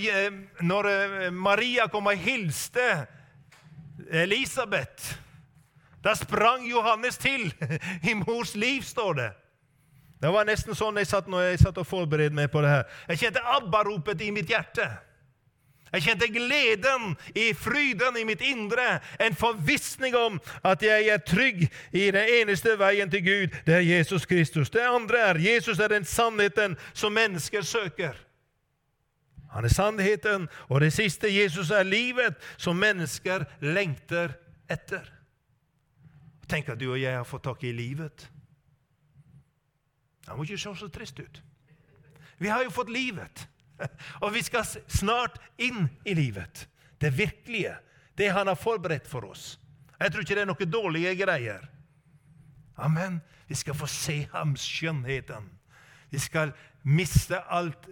når 0.62 0.91
eh, 0.93 1.26
Maria 1.35 1.88
kom 1.91 2.07
og 2.12 2.23
hilste 2.23 2.87
Elisabeth. 4.11 5.17
Da 6.02 6.14
sprang 6.19 6.67
Johannes 6.67 7.19
til 7.19 7.49
i 8.11 8.14
mors 8.14 8.55
liv, 8.55 8.83
står 8.87 9.14
det. 9.19 9.31
Det 10.23 10.31
var 10.31 10.47
nesten 10.47 10.79
sånn 10.79 11.00
jeg 11.00 11.11
satt 11.11 11.26
når 11.31 11.49
jeg 11.49 11.64
satt 11.64 11.79
og 11.83 11.87
forberedte 11.88 12.38
meg 12.38 12.50
på 12.50 12.62
det 12.62 12.71
her. 12.71 12.85
Jeg 13.11 13.25
kjente 13.25 13.43
ABBA-ropet 13.57 14.23
i 14.23 14.31
mitt 14.35 14.50
hjerte. 14.50 14.87
Jeg 15.92 16.02
kjente 16.06 16.28
gleden 16.32 17.16
i 17.37 17.50
fryden 17.52 18.16
i 18.16 18.25
mitt 18.25 18.40
indre, 18.40 19.00
en 19.20 19.34
forvissning 19.37 20.16
om 20.16 20.38
at 20.64 20.82
jeg 20.82 21.11
er 21.12 21.20
trygg 21.20 21.66
i 21.92 22.06
den 22.14 22.28
eneste 22.40 22.78
veien 22.80 23.11
til 23.12 23.25
Gud, 23.26 23.56
det 23.66 23.75
er 23.76 23.84
Jesus 23.84 24.25
Kristus. 24.26 24.70
Det 24.72 24.87
andre 24.88 25.20
er 25.28 25.40
Jesus 25.40 25.78
er 25.78 25.92
den 25.92 26.08
sannheten 26.08 26.78
som 26.94 27.12
mennesker 27.12 27.62
søker. 27.62 28.16
Han 29.52 29.64
er 29.68 29.68
sannheten, 29.68 30.49
og 30.68 30.80
det 30.80 30.94
siste 30.96 31.28
Jesus 31.28 31.70
er 31.70 31.84
livet 31.84 32.40
som 32.56 32.76
mennesker 32.76 33.44
lengter 33.61 34.32
etter. 34.70 35.04
Tenk 36.49 36.72
at 36.72 36.80
du 36.80 36.88
og 36.94 37.00
jeg 37.00 37.16
har 37.16 37.28
fått 37.28 37.44
tak 37.44 37.64
i 37.68 37.72
livet. 37.76 38.28
Det 40.25 40.37
må 40.37 40.46
ikke 40.46 40.61
se 40.61 40.72
så 40.78 40.88
trist 40.88 41.20
ut. 41.20 41.42
Vi 42.40 42.49
har 42.49 42.64
jo 42.64 42.72
fått 42.72 42.90
livet. 42.90 43.44
Og 44.23 44.33
vi 44.35 44.43
skal 44.43 44.67
snart 44.87 45.39
inn 45.57 45.89
i 46.05 46.15
livet. 46.15 46.67
Det 46.99 47.12
virkelige. 47.17 47.77
Det 48.15 48.29
han 48.33 48.47
har 48.47 48.59
forberedt 48.59 49.09
for 49.09 49.25
oss. 49.31 49.59
Jeg 49.99 50.12
tror 50.12 50.25
ikke 50.25 50.37
det 50.37 50.45
er 50.45 50.51
noen 50.51 50.71
dårlige 50.71 51.15
greier. 51.23 51.65
Amen. 52.77 53.21
Vi 53.49 53.57
skal 53.59 53.77
få 53.77 53.87
se 53.91 54.23
hans 54.33 54.65
skjønnheten. 54.67 55.49
Vi 56.12 56.21
skal 56.21 56.53
miste 56.83 57.39
alt 57.49 57.87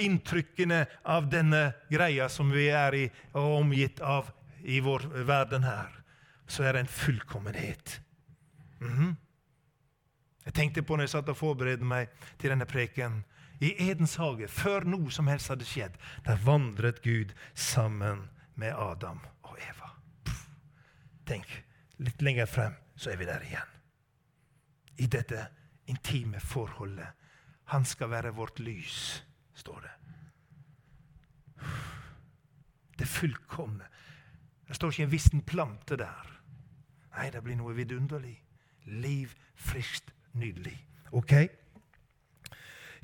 inntrykkene 0.00 0.84
av 1.04 1.28
denne 1.30 1.72
greia 1.90 2.28
som 2.32 2.52
vi 2.54 2.68
er 2.72 2.96
i 2.96 3.06
og 3.34 3.58
omgitt 3.60 4.00
av 4.00 4.30
i 4.62 4.80
vår 4.84 5.08
verden 5.28 5.66
her. 5.66 5.90
Så 6.48 6.64
er 6.64 6.72
det 6.72 6.80
en 6.80 6.92
fullkommenhet. 6.92 8.00
Mm 8.80 8.94
-hmm. 8.96 9.16
Jeg 10.44 10.54
tenkte 10.54 10.82
på 10.82 10.96
når 10.96 11.02
jeg 11.02 11.08
satt 11.08 11.28
og 11.28 11.36
forberedte 11.36 11.84
meg 11.84 12.08
til 12.38 12.50
denne 12.50 12.64
preken, 12.64 13.24
i 13.60 13.72
Edens 13.90 14.16
hage, 14.16 14.48
før 14.48 14.86
noe 14.86 15.10
som 15.10 15.26
helst 15.30 15.50
hadde 15.50 15.66
skjedd, 15.66 15.96
der 16.26 16.38
vandret 16.44 17.02
Gud 17.02 17.34
sammen 17.54 18.28
med 18.58 18.74
Adam 18.74 19.20
og 19.42 19.58
Eva. 19.62 19.90
Puff. 20.24 20.46
Tenk, 21.26 21.48
litt 21.98 22.22
lenger 22.22 22.46
frem, 22.46 22.78
så 22.96 23.10
er 23.12 23.20
vi 23.20 23.28
der 23.28 23.44
igjen. 23.46 23.76
I 24.98 25.06
dette 25.06 25.46
intime 25.90 26.40
forholdet. 26.40 27.14
Han 27.74 27.84
skal 27.84 28.10
være 28.10 28.34
vårt 28.34 28.58
lys, 28.62 29.24
står 29.54 29.80
det. 29.84 29.94
Det 32.98 33.06
fullkomne. 33.08 33.84
Det 34.68 34.76
står 34.76 34.90
ikke 34.90 35.02
en 35.02 35.12
vissen 35.12 35.42
plante 35.42 35.96
der. 35.96 36.34
Nei, 37.16 37.30
det 37.30 37.42
blir 37.42 37.56
noe 37.58 37.74
vidunderlig. 37.76 38.36
Liv, 38.84 39.34
friskt, 39.54 40.12
nydelig. 40.32 40.76
Ok? 41.12 41.32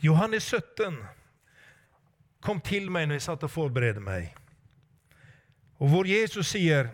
Johannes 0.05 0.45
17 0.53 0.99
kom 2.45 2.61
til 2.61 2.91
meg 2.93 3.09
når 3.09 3.19
jeg 3.19 3.27
satt 3.29 3.47
og 3.47 3.51
forberedte 3.51 4.03
meg. 4.05 4.35
Og 5.81 5.89
hvor 5.89 6.09
Jesus 6.09 6.53
sier 6.53 6.91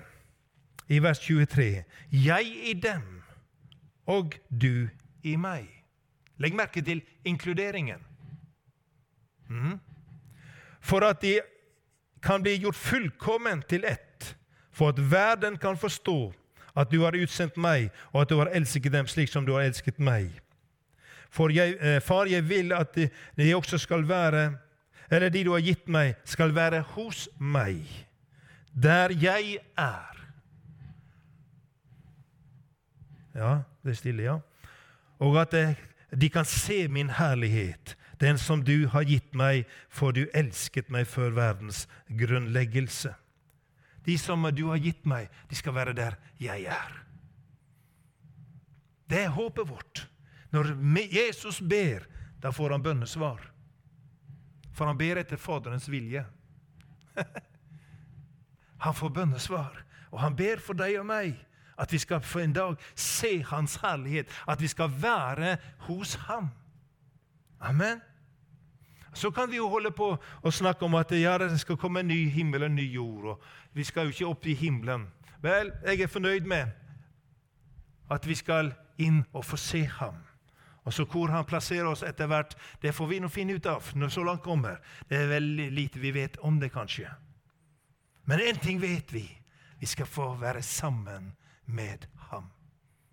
i 0.90 1.00
vers 1.02 1.18
23 1.22 1.84
Jeg 2.10 2.52
i 2.70 2.74
dem 2.74 3.22
og 4.06 4.34
du 4.48 4.88
i 5.22 5.36
meg. 5.36 5.66
Legg 6.38 6.54
merke 6.56 6.82
til 6.82 7.02
inkluderingen. 7.24 8.00
Mm. 9.48 9.78
For 10.80 11.04
at 11.04 11.22
de 11.22 11.40
kan 12.22 12.42
bli 12.42 12.56
gjort 12.62 12.78
fullkommen 12.78 13.62
til 13.68 13.84
ett, 13.84 14.36
for 14.70 14.94
at 14.94 15.10
verden 15.10 15.58
kan 15.58 15.76
forstå 15.76 16.32
at 16.76 16.90
du 16.92 17.02
har 17.02 17.16
utsendt 17.18 17.56
meg, 17.56 17.90
og 18.12 18.22
at 18.22 18.30
du 18.30 18.38
har 18.38 18.52
elsket 18.54 18.92
dem 18.92 19.06
slik 19.10 19.28
som 19.28 19.46
du 19.46 19.52
har 19.56 19.66
elsket 19.66 19.98
meg. 19.98 20.30
For 21.30 21.52
jeg, 21.54 21.76
eh, 21.80 22.00
far, 22.02 22.26
jeg 22.26 22.48
vil 22.48 22.72
at 22.74 22.94
de, 22.94 23.08
de 23.38 23.54
også 23.54 23.78
skal 23.78 24.08
være 24.08 24.50
Eller 25.10 25.28
de 25.28 25.44
du 25.44 25.52
har 25.52 25.62
gitt 25.62 25.88
meg, 25.90 26.14
skal 26.24 26.54
være 26.54 26.84
hos 26.94 27.28
meg, 27.38 27.82
der 28.70 29.10
jeg 29.10 29.58
er. 29.74 30.20
Ja, 33.34 33.62
det 33.82 33.90
er 33.90 33.98
stille, 33.98 34.22
ja. 34.22 34.36
Og 35.18 35.40
at 35.40 35.54
eh, 35.58 35.74
de 36.14 36.30
kan 36.30 36.46
se 36.46 36.88
min 36.88 37.10
herlighet, 37.10 37.96
den 38.20 38.38
som 38.38 38.62
du 38.62 38.86
har 38.86 39.02
gitt 39.02 39.34
meg, 39.34 39.66
for 39.88 40.14
du 40.14 40.28
elsket 40.34 40.90
meg 40.94 41.10
før 41.10 41.34
verdens 41.34 41.88
grunnleggelse. 42.06 43.14
De 44.06 44.18
som 44.18 44.46
du 44.54 44.68
har 44.68 44.78
gitt 44.78 45.06
meg, 45.06 45.26
de 45.50 45.58
skal 45.58 45.74
være 45.74 45.96
der 45.96 46.16
jeg 46.38 46.70
er. 46.70 46.94
Det 49.10 49.24
er 49.24 49.34
håpet 49.34 49.68
vårt. 49.68 50.06
Når 50.50 50.74
Jesus 51.14 51.60
ber, 51.60 52.06
da 52.42 52.50
får 52.50 52.70
han 52.70 52.82
bønnesvar. 52.82 53.44
For 54.72 54.86
han 54.86 54.98
ber 54.98 55.20
etter 55.20 55.36
Faderens 55.36 55.90
vilje. 55.90 56.24
Han 58.80 58.94
får 58.94 59.08
bønnesvar, 59.12 59.74
og 60.08 60.20
han 60.20 60.36
ber 60.36 60.56
for 60.64 60.72
deg 60.72 60.94
og 61.02 61.04
meg. 61.04 61.34
At 61.76 61.92
vi 61.92 61.98
skal 62.00 62.22
for 62.24 62.40
en 62.40 62.54
dag 62.56 62.78
se 62.96 63.42
Hans 63.44 63.74
herlighet, 63.82 64.30
at 64.48 64.60
vi 64.60 64.70
skal 64.72 64.88
være 65.02 65.56
hos 65.84 66.14
Ham. 66.14 66.48
Amen. 67.60 68.00
Så 69.12 69.30
kan 69.30 69.50
vi 69.50 69.56
jo 69.56 69.68
holde 69.68 69.90
på 69.90 70.16
og 70.42 70.52
snakke 70.52 70.84
om 70.84 70.94
at 70.94 71.12
ja, 71.12 71.38
det 71.38 71.60
skal 71.60 71.76
komme 71.76 72.00
en 72.00 72.08
ny 72.08 72.30
himmel 72.30 72.62
og 72.62 72.66
en 72.66 72.74
ny 72.74 72.92
jord. 72.94 73.24
og 73.24 73.42
Vi 73.72 73.84
skal 73.84 74.02
jo 74.02 74.08
ikke 74.08 74.26
opp 74.26 74.46
i 74.46 74.54
himmelen. 74.54 75.08
Vel, 75.42 75.72
jeg 75.84 76.00
er 76.00 76.06
fornøyd 76.06 76.40
med 76.40 76.66
at 78.10 78.26
vi 78.26 78.34
skal 78.34 78.72
inn 78.98 79.24
og 79.32 79.44
få 79.44 79.56
se 79.56 79.84
ham. 79.84 80.16
Og 80.84 80.92
så 80.92 81.04
Hvor 81.04 81.28
han 81.28 81.44
plasserer 81.44 81.86
oss 81.86 82.02
etter 82.02 82.26
hvert, 82.26 82.54
det 82.82 82.94
får 82.94 83.06
vi 83.06 83.20
nå 83.20 83.28
finne 83.28 83.52
ut 83.52 83.66
av 83.66 83.92
når 83.94 84.08
så 84.08 84.24
langt 84.24 84.42
kommer. 84.42 84.80
Det 85.08 85.16
er 85.16 85.28
veldig 85.28 85.70
lite 85.72 85.98
vi 85.98 86.10
vet 86.10 86.36
om 86.36 86.60
det, 86.60 86.72
kanskje. 86.72 87.10
Men 88.24 88.40
én 88.40 88.60
ting 88.60 88.80
vet 88.80 89.12
vi. 89.12 89.26
Vi 89.80 89.86
skal 89.86 90.06
få 90.06 90.34
være 90.34 90.62
sammen 90.62 91.32
med 91.64 92.06
ham. 92.30 92.50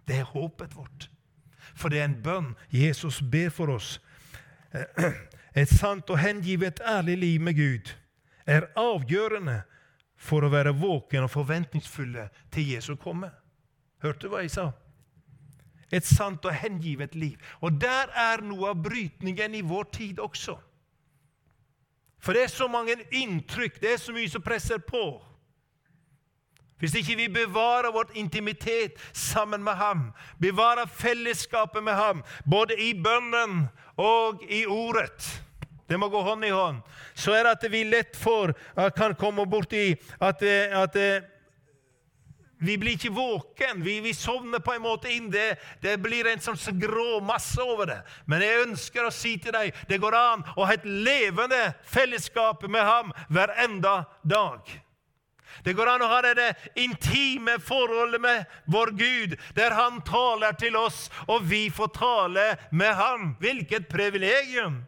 Det 0.07 0.15
er 0.19 0.23
håpet 0.23 0.75
vårt. 0.75 1.09
For 1.75 1.89
det 1.89 1.99
er 1.99 2.05
en 2.05 2.21
bønn 2.23 2.55
Jesus 2.69 3.21
ber 3.21 3.49
for 3.49 3.69
oss. 3.69 3.99
Et 5.59 5.69
sant 5.69 6.09
og 6.09 6.19
hengivet 6.19 6.79
ærlig 6.85 7.17
liv 7.17 7.41
med 7.41 7.55
Gud 7.55 7.93
er 8.45 8.69
avgjørende 8.77 9.61
for 10.17 10.45
å 10.45 10.51
være 10.51 10.75
våken 10.77 11.25
og 11.25 11.31
forventningsfulle 11.33 12.29
til 12.53 12.73
Jesu 12.73 12.95
komme. 12.95 13.31
Hørte 14.01 14.27
du 14.27 14.33
hva 14.33 14.43
jeg 14.45 14.53
sa? 14.53 14.71
Et 15.91 16.05
sant 16.05 16.45
og 16.45 16.53
hengivet 16.53 17.15
liv. 17.15 17.37
Og 17.61 17.81
der 17.81 18.11
er 18.11 18.43
noe 18.43 18.73
av 18.73 18.81
brytningen 18.83 19.55
i 19.55 19.63
vår 19.63 19.87
tid 19.95 20.19
også. 20.19 20.57
For 22.19 22.35
det 22.35 22.43
er 22.43 22.51
så 22.51 22.67
mange 22.67 22.97
inntrykk, 23.15 23.81
det 23.81 23.93
er 23.93 24.01
så 24.01 24.13
mye 24.15 24.29
som 24.29 24.43
presser 24.43 24.81
på. 24.83 25.21
Hvis 26.77 26.93
ikke 26.99 27.15
vi 27.17 27.27
bevarer 27.33 27.91
vårt 27.93 28.11
intimitet 28.17 28.99
sammen 29.13 29.63
med 29.63 29.79
ham, 29.79 30.11
bevarer 30.41 30.85
fellesskapet 30.85 31.83
med 31.83 31.93
ham, 31.93 32.23
både 32.45 32.77
i 32.81 32.93
bønnen 32.93 33.67
og 33.97 34.43
i 34.49 34.65
ordet 34.65 35.43
Det 35.89 35.95
må 35.99 36.09
gå 36.11 36.19
hånd 36.21 36.43
i 36.45 36.49
hånd. 36.51 36.81
Så 37.15 37.31
er 37.31 37.45
det 37.47 37.51
at 37.55 37.71
vi 37.71 37.85
lett 37.87 38.17
for, 38.19 38.51
kan 38.97 39.13
komme 39.15 39.45
borti 39.47 39.95
at, 40.19 40.43
at 40.43 40.97
vi 42.57 42.77
blir 42.77 42.95
ikke 42.97 43.13
våken. 43.13 43.83
Vi, 43.83 43.99
vi, 44.01 44.13
sovner 44.13 44.59
på 44.59 44.73
en 44.73 44.81
måte 44.81 45.11
inn. 45.13 45.29
Det, 45.31 45.57
det 45.81 45.97
blir 46.01 46.27
en 46.29 46.41
sånn 46.41 46.79
grå 46.81 47.19
masse 47.25 47.61
over 47.61 47.91
det. 47.91 47.99
Men 48.25 48.41
jeg 48.45 48.63
ønsker 48.65 49.07
å 49.07 49.13
si 49.13 49.35
til 49.41 49.53
deg 49.55 49.77
det 49.89 50.01
går 50.01 50.17
an 50.17 50.45
å 50.55 50.65
ha 50.65 50.73
et 50.73 50.85
levende 50.87 51.61
fellesskap 51.85 52.65
med 52.69 52.85
ham 52.85 53.13
hver 53.29 53.53
enda 53.63 54.01
dag. 54.23 54.65
Det 55.63 55.73
går 55.73 55.89
an 55.89 56.03
å 56.05 56.09
ha 56.11 56.19
det 56.21 56.51
intime 56.77 57.57
forholdet 57.63 58.21
med 58.21 58.59
vår 58.69 58.91
Gud, 58.97 59.37
der 59.55 59.73
Han 59.73 60.01
taler 60.05 60.53
til 60.53 60.75
oss, 60.77 61.07
og 61.27 61.47
vi 61.49 61.69
får 61.69 61.87
tale 61.97 62.45
med 62.71 62.93
Ham. 62.95 63.35
Hvilket 63.39 63.89
privilegium! 63.89 64.83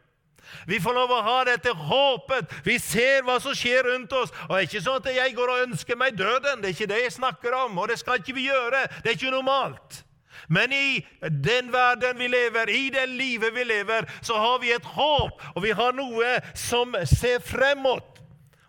Vi 0.68 0.80
får 0.80 0.98
lov 0.98 1.14
å 1.14 1.22
ha 1.26 1.38
dette 1.48 1.74
håpet. 1.74 2.52
Vi 2.66 2.78
ser 2.82 3.24
hva 3.28 3.40
som 3.44 3.56
skjer 3.58 3.88
rundt 3.92 4.14
oss. 4.14 4.34
Og 4.48 4.56
Det 4.56 4.60
er 4.60 4.68
ikke 4.68 4.86
sånn 4.86 5.02
at 5.02 5.10
jeg 5.16 5.36
går 5.38 5.54
og 5.54 5.64
ønsker 5.70 6.00
meg 6.00 6.18
døden. 6.18 6.62
Det 6.62 6.72
er 6.72 6.78
ikke 6.78 6.92
det 6.94 7.02
jeg 7.04 7.18
snakker 7.18 7.58
om, 7.66 7.78
og 7.78 7.90
det 7.90 8.00
skal 8.02 8.22
ikke 8.22 8.38
vi 8.38 8.50
gjøre. 8.50 8.86
Det 9.04 9.14
er 9.14 9.18
ikke 9.18 9.34
normalt. 9.34 10.04
Men 10.50 10.74
i 10.74 11.06
den 11.30 11.74
verden 11.74 12.18
vi 12.18 12.28
lever, 12.28 12.70
i 12.70 12.90
det 12.90 13.06
livet 13.10 13.54
vi 13.54 13.64
lever, 13.64 14.08
så 14.22 14.38
har 14.40 14.60
vi 14.60 14.72
et 14.74 14.86
håp, 14.86 15.42
og 15.56 15.64
vi 15.64 15.76
har 15.76 15.94
noe 15.94 16.40
som 16.58 16.96
ser 17.06 17.44
fremot. 17.46 18.20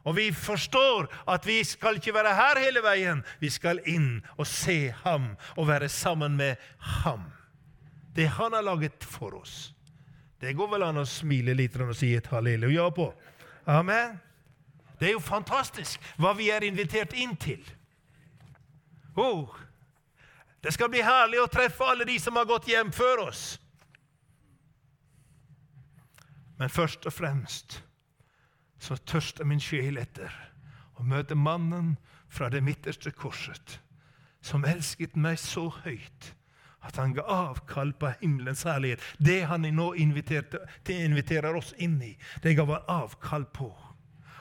Og 0.04 0.16
vi 0.16 0.30
forstår 0.32 1.08
at 1.28 1.46
vi 1.46 1.60
skal 1.64 1.98
ikke 2.00 2.14
være 2.16 2.34
her 2.34 2.60
hele 2.60 2.82
veien. 2.84 3.20
Vi 3.40 3.50
skal 3.52 3.82
inn 3.88 4.22
og 4.36 4.48
se 4.48 4.94
ham 5.04 5.34
og 5.56 5.68
være 5.68 5.88
sammen 5.92 6.36
med 6.36 6.56
ham. 7.04 7.28
Det 8.16 8.28
han 8.28 8.56
har 8.56 8.64
laget 8.64 9.04
for 9.04 9.36
oss. 9.40 9.72
Det 10.40 10.54
går 10.56 10.68
vel 10.72 10.84
an 10.86 11.02
å 11.02 11.06
smile 11.08 11.52
litt 11.54 11.76
og 11.76 11.92
si 11.96 12.14
et 12.16 12.28
halleluja 12.32 12.86
på. 12.96 13.10
Amen. 13.68 14.16
Det 15.00 15.10
er 15.10 15.12
jo 15.16 15.24
fantastisk 15.24 16.00
hva 16.20 16.32
vi 16.36 16.48
er 16.52 16.64
invitert 16.64 17.12
inn 17.16 17.36
til. 17.40 17.60
Oh, 19.20 19.52
det 20.64 20.72
skal 20.72 20.90
bli 20.92 21.02
herlig 21.04 21.40
å 21.42 21.48
treffe 21.50 21.84
alle 21.84 22.06
de 22.08 22.16
som 22.20 22.36
har 22.36 22.48
gått 22.48 22.68
hjem 22.68 22.92
før 22.92 23.26
oss. 23.28 23.44
Men 26.60 26.72
først 26.72 27.06
og 27.08 27.16
fremst 27.16 27.80
så 28.80 28.96
tørster 28.96 29.48
min 29.48 29.60
sjel 29.60 30.00
etter 30.00 30.32
å 31.00 31.04
møte 31.04 31.36
mannen 31.36 31.94
fra 32.28 32.48
det 32.52 32.62
midterste 32.64 33.12
korset, 33.12 33.80
som 34.40 34.64
elsket 34.64 35.16
meg 35.16 35.40
så 35.40 35.68
høyt 35.82 36.34
at 36.82 36.96
han 36.96 37.12
ga 37.14 37.22
avkall 37.28 37.92
på 37.92 38.12
himmelens 38.20 38.64
herlighet. 38.64 39.02
Det 39.18 39.42
han 39.50 39.66
nå 39.74 39.92
inviterer 40.00 41.56
oss 41.56 41.74
inn 41.78 42.00
i, 42.02 42.14
det 42.42 42.56
ga 42.56 42.66
han 42.68 42.88
avkall 42.88 43.44
på. 43.52 43.70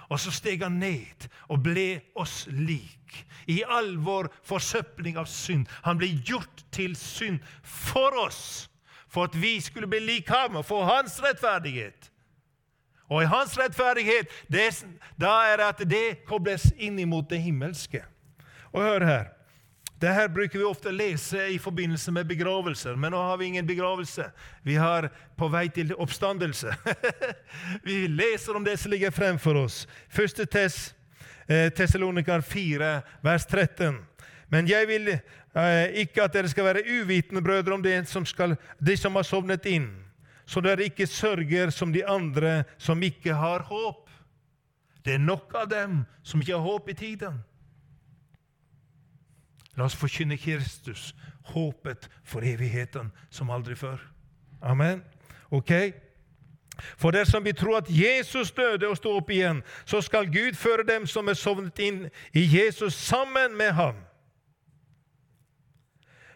Og 0.10 0.18
så 0.18 0.32
steg 0.34 0.64
han 0.66 0.80
ned 0.82 1.28
og 1.52 1.62
ble 1.68 2.02
oss 2.18 2.48
lik. 2.50 3.26
I 3.50 3.62
all 3.66 3.96
vår 4.02 4.32
forsøpling 4.46 5.20
av 5.22 5.30
synd. 5.30 5.70
Han 5.86 6.00
ble 6.02 6.10
gjort 6.26 6.64
til 6.74 6.96
synd 6.98 7.44
for 7.62 8.16
oss, 8.26 8.70
for 9.10 9.30
at 9.30 9.38
vi 9.38 9.58
skulle 9.62 9.90
bli 9.90 10.02
lik 10.02 10.30
ham 10.30 10.58
og 10.58 10.66
få 10.66 10.82
hans 10.88 11.20
rettferdighet. 11.24 12.10
Og 13.10 13.24
i 13.24 13.30
hans 13.30 13.56
rettferdighet, 13.58 14.30
det, 14.54 14.70
da 15.18 15.34
er 15.50 15.58
det 15.58 15.68
at 15.68 15.84
det 15.90 16.06
kobles 16.30 16.68
inn 16.78 17.00
imot 17.02 17.30
det 17.30 17.42
himmelske. 17.42 18.04
Og 18.70 18.86
hør 18.86 19.06
her. 19.06 19.28
Det 20.00 20.14
her 20.16 20.28
bruker 20.28 20.60
vi 20.60 20.66
ofte 20.66 20.92
lese 20.92 21.48
i 21.52 21.58
forbindelse 21.60 22.12
med 22.12 22.28
begravelser, 22.28 22.96
men 22.96 23.12
nå 23.12 23.20
har 23.20 23.38
vi 23.38 23.46
ingen 23.46 23.68
begravelse. 23.68 24.30
Vi 24.64 24.78
har 24.80 25.10
på 25.36 25.50
vei 25.52 25.66
til 25.76 25.92
oppstandelse. 25.92 26.72
vi 27.84 28.06
leser 28.08 28.56
om 28.56 28.64
det 28.64 28.78
som 28.80 28.94
ligger 28.94 29.12
fremfor 29.12 29.60
oss. 29.66 29.82
Første 30.08 30.46
Tess, 30.46 30.94
eh, 31.48 31.68
Tessalonikar 31.76 32.42
4, 32.42 32.94
vers 33.22 33.46
13. 33.46 34.00
Men 34.48 34.72
jeg 34.72 34.88
vil 34.88 35.12
eh, 35.12 36.00
ikke 36.06 36.24
at 36.24 36.38
dere 36.38 36.54
skal 36.54 36.70
være 36.70 36.86
uvitende, 36.88 37.44
brødre, 37.44 37.76
om 37.76 37.84
det 37.84 38.08
som 38.08 38.26
skal, 38.26 38.56
de 38.80 38.96
som 38.98 39.20
har 39.20 39.28
sovnet 39.28 39.68
inn, 39.68 39.92
så 40.48 40.64
dere 40.64 40.88
ikke 40.88 41.12
sørger 41.12 41.76
som 41.76 41.92
de 41.92 42.06
andre 42.08 42.64
som 42.78 43.04
ikke 43.04 43.36
har 43.36 43.68
håp. 43.68 44.08
Det 45.04 45.20
er 45.20 45.28
nok 45.28 45.52
av 45.60 45.68
dem 45.68 46.06
som 46.24 46.40
ikke 46.40 46.56
har 46.56 46.64
håp 46.64 46.90
i 46.90 47.00
tiden. 47.04 47.44
La 49.80 49.86
oss 49.88 49.96
forkynne 49.96 50.36
Kristus, 50.38 51.14
håpet 51.54 52.10
for 52.28 52.44
evigheten 52.44 53.14
som 53.32 53.50
aldri 53.50 53.78
før. 53.80 54.02
Amen. 54.62 55.00
Ok? 55.56 55.72
For 57.00 57.16
dersom 57.16 57.46
vi 57.46 57.54
tror 57.56 57.78
at 57.78 57.88
Jesus 57.88 58.52
døde 58.52 58.88
og 58.88 58.98
sto 59.00 59.14
opp 59.16 59.30
igjen, 59.32 59.62
så 59.86 60.02
skal 60.04 60.28
Gud 60.28 60.58
føre 60.60 60.84
dem 60.84 61.08
som 61.08 61.32
er 61.32 61.40
sovnet 61.40 61.80
inn 61.80 62.02
i 62.36 62.44
Jesus, 62.44 62.94
sammen 62.94 63.56
med 63.56 63.72
ham. 63.72 64.02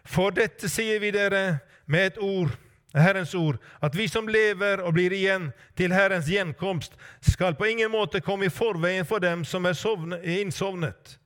For 0.04 0.32
dette 0.32 0.68
sier 0.68 1.00
vi 1.00 1.10
dere 1.12 1.58
med 1.86 2.06
et 2.06 2.20
ord, 2.20 2.56
Herrens 2.94 3.34
ord, 3.34 3.58
at 3.82 3.96
vi 3.96 4.06
som 4.08 4.28
lever 4.28 4.80
og 4.80 4.94
blir 4.96 5.12
igjen 5.12 5.50
til 5.76 5.92
Herrens 5.92 6.28
gjenkomst, 6.32 6.96
skal 7.20 7.56
på 7.60 7.68
ingen 7.68 7.92
måte 7.92 8.24
komme 8.24 8.48
i 8.48 8.52
forveien 8.52 9.04
for 9.04 9.20
dem 9.20 9.44
som 9.44 9.68
er 9.68 9.76
innsovnet. 10.40 11.18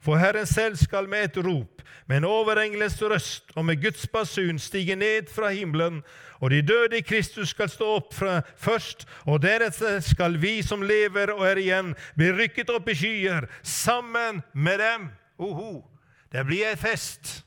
For 0.00 0.16
Herren 0.16 0.46
selv 0.46 0.76
skal 0.80 1.08
med 1.08 1.24
et 1.24 1.44
rop, 1.44 1.82
med 2.08 2.22
en 2.22 2.24
overengelens 2.24 2.96
røst 3.02 3.52
og 3.54 3.64
med 3.68 3.82
Guds 3.82 4.06
basun 4.08 4.58
stige 4.58 4.96
ned 4.96 5.28
fra 5.34 5.50
himmelen, 5.52 6.00
og 6.40 6.50
de 6.50 6.62
døde 6.62 6.98
i 6.98 7.04
Kristus 7.04 7.52
skal 7.52 7.68
stå 7.68 7.88
opp 7.98 8.14
fra 8.16 8.40
først, 8.56 9.04
og 9.28 9.42
deretter 9.42 10.00
skal 10.00 10.38
vi 10.40 10.62
som 10.64 10.82
lever 10.82 11.34
og 11.34 11.44
er 11.50 11.60
igjen, 11.60 11.92
bli 12.16 12.32
rykket 12.32 12.72
opp 12.72 12.88
i 12.88 12.96
skyer 12.96 13.48
sammen 13.62 14.40
med 14.54 14.80
dem. 14.80 15.10
Oho, 15.38 15.84
det 16.32 16.46
blir 16.48 16.70
en 16.70 16.80
fest. 16.80 17.42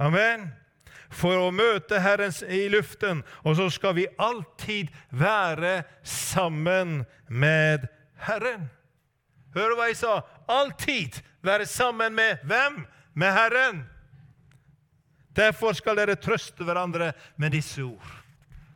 Amen. 0.00 0.48
For 1.10 1.36
å 1.42 1.52
møte 1.52 2.00
Herren 2.00 2.32
i 2.48 2.68
luften, 2.72 3.24
og 3.44 3.58
så 3.58 3.68
skal 3.68 3.98
vi 3.98 4.08
alltid 4.16 4.88
være 5.10 5.82
sammen 6.06 7.02
med 7.28 7.88
Herren. 8.24 8.70
Hør 9.54 9.74
hva 9.74 9.88
jeg 9.90 9.98
sa. 9.98 10.20
Alltid 10.48 11.18
være 11.42 11.66
sammen 11.66 12.14
med 12.14 12.44
hvem? 12.44 12.86
Med 13.14 13.32
Herren. 13.32 13.84
Derfor 15.36 15.72
skal 15.72 15.96
dere 15.98 16.18
trøste 16.18 16.64
hverandre 16.64 17.12
med 17.36 17.50
disse 17.54 17.82
ord. 17.82 18.16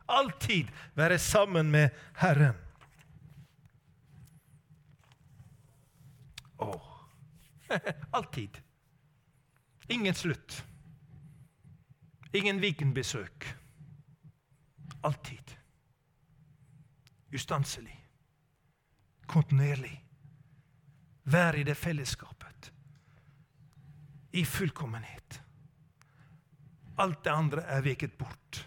Alltid 0.07 0.69
være 0.95 1.19
sammen 1.19 1.71
med 1.71 1.89
Herren. 2.21 2.55
Å, 6.61 6.71
alltid. 8.17 8.61
Ingen 9.89 10.13
slutt. 10.13 10.65
Ingen 12.33 12.59
weekendbesøk. 12.59 13.55
Alltid. 15.03 15.57
Ustanselig. 17.33 17.99
Kontinuerlig. 19.27 20.01
Vær 21.23 21.57
i 21.57 21.63
det 21.63 21.77
fellesskapet. 21.77 22.54
I 24.35 24.45
fullkommenhet. 24.45 25.41
Alt 26.95 27.23
det 27.23 27.31
andre 27.31 27.61
er 27.71 27.83
veket 27.85 28.17
bort. 28.19 28.59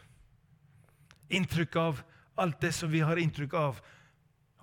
Inntrykk 1.29 1.77
av 1.77 2.01
alt 2.41 2.61
det 2.61 2.71
som 2.73 2.89
vi 2.91 3.03
har 3.05 3.21
inntrykk 3.21 3.55
av, 3.55 3.81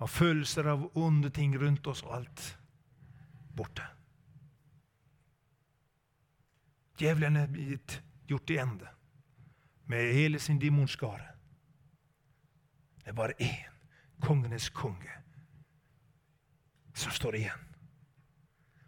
av 0.02 0.10
følelser 0.10 0.66
av 0.72 0.88
onde 0.98 1.30
ting 1.30 1.54
rundt 1.58 1.86
oss 1.86 2.02
og 2.02 2.16
alt 2.16 2.46
borte. 3.54 3.84
Djevelen 6.98 7.38
er 7.38 7.54
blitt 7.54 8.00
gjort 8.26 8.50
i 8.50 8.58
ende 8.58 8.90
med 9.86 10.10
hele 10.16 10.42
sin 10.42 10.58
demonskare. 10.58 11.28
Det 13.04 13.12
er 13.12 13.18
bare 13.20 13.38
én, 13.38 13.78
kongenes 14.26 14.72
konge, 14.74 15.22
som 16.94 17.14
står 17.14 17.38
igjen. 17.44 17.64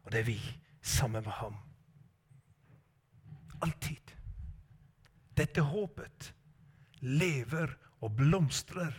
Og 0.03 0.11
det 0.11 0.25
er 0.25 0.31
vi, 0.33 0.41
sammen 0.83 1.23
med 1.23 1.33
ham. 1.39 1.68
Alltid. 3.65 4.13
Dette 5.39 5.63
håpet 5.63 6.33
lever 7.01 7.75
og 8.03 8.15
blomstrer 8.19 8.95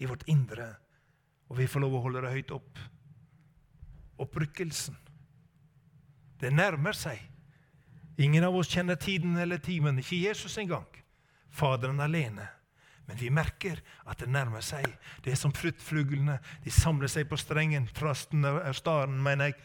i 0.00 0.08
vårt 0.08 0.26
indre, 0.28 0.74
og 1.48 1.58
vi 1.60 1.68
får 1.68 1.84
lov 1.84 1.96
å 1.96 2.02
holde 2.04 2.22
det 2.24 2.32
høyt 2.34 2.54
opp. 2.56 2.80
Opprykkelsen. 4.20 4.96
Det 6.40 6.52
nærmer 6.52 6.96
seg. 6.96 7.20
Ingen 8.20 8.44
av 8.44 8.56
oss 8.56 8.68
kjenner 8.72 9.00
tiden 9.00 9.36
eller 9.40 9.60
timen, 9.60 9.98
ikke 10.00 10.20
Jesus 10.20 10.56
engang. 10.60 10.88
Faderen 11.50 12.00
alene. 12.00 12.46
Men 13.08 13.18
vi 13.18 13.30
merker 13.32 13.80
at 14.06 14.20
det 14.20 14.28
nærmer 14.30 14.62
seg. 14.62 14.86
Det 15.24 15.32
er 15.32 15.40
som 15.40 15.52
fruktfuglene. 15.56 16.36
De 16.64 16.70
samler 16.70 17.10
seg 17.10 17.26
på 17.28 17.38
strengen. 17.40 17.88
Trasten 17.96 18.44
er 18.46 18.76
staren, 18.76 19.16
mener 19.24 19.50
jeg. 19.50 19.56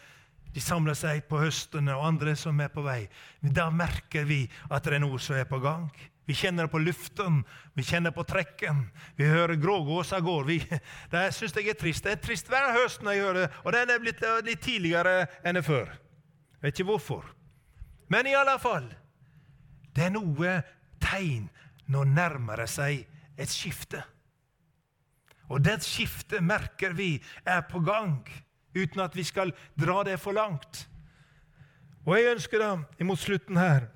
De 0.56 0.62
samler 0.64 0.96
seg 0.96 1.26
på 1.28 1.42
høstene, 1.42 1.92
og 1.98 2.06
andre 2.08 2.32
som 2.40 2.60
er 2.64 2.70
på 2.72 2.84
vei. 2.86 3.02
Da 3.44 3.68
merker 3.76 4.24
vi 4.24 4.46
at 4.70 4.86
det 4.86 4.96
er 4.96 5.02
noe 5.04 5.20
som 5.20 5.36
er 5.36 5.50
på 5.50 5.60
gang. 5.60 5.90
Vi 6.26 6.34
kjenner 6.34 6.66
det 6.66 6.72
på 6.72 6.80
luften, 6.80 7.42
vi 7.76 7.84
kjenner 7.84 8.14
på 8.16 8.24
trekken. 8.26 8.86
Vi 9.20 9.28
hører 9.28 9.60
grågåsa 9.60 10.22
går. 10.24 10.48
Vi, 10.48 10.58
det 11.12 11.26
syns 11.36 11.58
jeg 11.60 11.74
er 11.74 11.78
trist. 11.80 12.08
Det 12.08 12.16
er 12.16 12.24
trist 12.24 12.48
hver 12.50 12.72
høst 12.80 13.04
når 13.04 13.18
jeg 13.18 13.26
hører 13.26 13.40
det, 13.42 13.50
og 13.66 13.76
den 13.76 13.92
er 13.92 14.02
blitt 14.02 14.24
litt 14.48 14.64
tidligere 14.64 15.18
enn 15.46 15.60
før. 15.66 15.92
Jeg 15.92 16.64
vet 16.70 16.80
ikke 16.80 16.90
hvorfor. 16.94 17.28
Men 18.08 18.30
i 18.30 18.38
alle 18.38 18.56
fall 18.62 18.88
Det 19.96 20.08
er 20.08 20.12
noe 20.12 20.56
tegn. 21.04 21.46
Nå 21.92 22.02
nærmer 22.10 22.64
det 22.64 22.72
seg 22.72 23.04
et 23.38 23.52
skifte. 23.52 24.02
Og 25.52 25.62
det 25.62 25.78
skiftet 25.86 26.44
merker 26.44 26.96
vi 26.98 27.14
er 27.46 27.62
på 27.70 27.80
gang, 27.86 28.24
uten 28.76 29.02
at 29.02 29.16
vi 29.16 29.24
skal 29.24 29.54
dra 29.80 30.04
det 30.04 30.20
for 30.20 30.36
langt. 30.36 30.86
Og 32.06 32.18
jeg 32.18 32.36
ønsker 32.36 32.62
da, 32.62 32.72
imot 33.02 33.20
slutten 33.20 33.58
her 33.58 33.88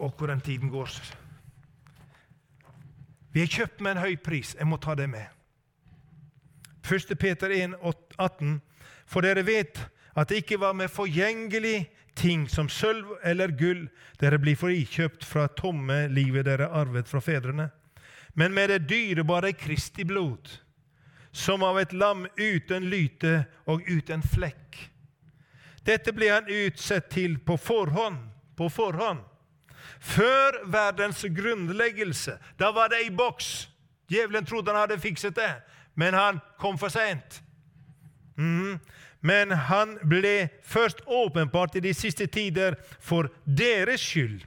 Og 0.00 0.12
hvor 0.16 0.26
den 0.28 0.40
tiden 0.40 0.68
går 0.68 0.90
Vi 3.32 3.42
er 3.42 3.46
kjøpt 3.46 3.80
med 3.80 3.90
en 3.90 4.02
høy 4.02 4.16
pris. 4.16 4.56
Jeg 4.58 4.66
må 4.66 4.76
ta 4.76 4.94
det 4.94 5.08
med. 5.08 5.26
1. 6.84 7.18
Peter 7.18 7.50
1, 7.50 7.74
18. 8.18 8.60
For 9.06 9.20
dere 9.20 9.46
vet 9.46 9.78
at 10.16 10.28
det 10.28 10.42
ikke 10.42 10.60
var 10.60 10.72
med 10.72 10.88
forgjengelig 10.88 11.90
ting 12.14 12.48
som 12.50 12.68
sølv 12.68 13.16
eller 13.24 13.52
gull 13.56 13.86
dere 14.20 14.40
blir 14.42 14.58
frikjøpt 14.58 15.24
fra 15.24 15.46
tomme 15.56 16.06
livet 16.12 16.48
dere 16.48 16.68
arvet 16.68 17.08
fra 17.08 17.22
fedrene, 17.24 17.70
men 18.34 18.54
med 18.54 18.70
det 18.70 18.88
dyrebare 18.90 19.52
Kristi 19.52 20.04
blod, 20.04 20.50
som 21.32 21.62
av 21.62 21.78
et 21.80 21.92
lam 21.92 22.26
uten 22.36 22.88
lyte 22.90 23.44
og 23.70 23.86
uten 23.88 24.22
flekk. 24.22 24.78
Dette 25.86 26.12
ble 26.12 26.28
han 26.30 26.48
utsett 26.50 27.08
til 27.12 27.38
på 27.44 27.56
forhånd, 27.56 28.18
på 28.56 28.68
forhånd. 28.68 29.22
Før 30.00 30.62
verdens 30.72 31.24
grunnleggelse. 31.24 32.36
Da 32.58 32.70
var 32.72 32.88
det 32.92 33.04
i 33.06 33.10
boks. 33.10 33.68
Djevelen 34.10 34.46
trodde 34.46 34.72
han 34.72 34.80
hadde 34.80 35.00
fikset 35.00 35.36
det, 35.36 35.52
men 35.94 36.14
han 36.14 36.40
kom 36.58 36.78
for 36.78 36.92
seint. 36.92 37.42
Mm. 38.36 38.78
Men 39.20 39.52
han 39.52 39.98
ble 40.08 40.48
først 40.64 41.02
åpenbart 41.06 41.76
i 41.76 41.84
de 41.84 41.92
siste 41.94 42.26
tider 42.26 42.78
for 43.00 43.28
deres 43.44 44.00
skyld. 44.00 44.40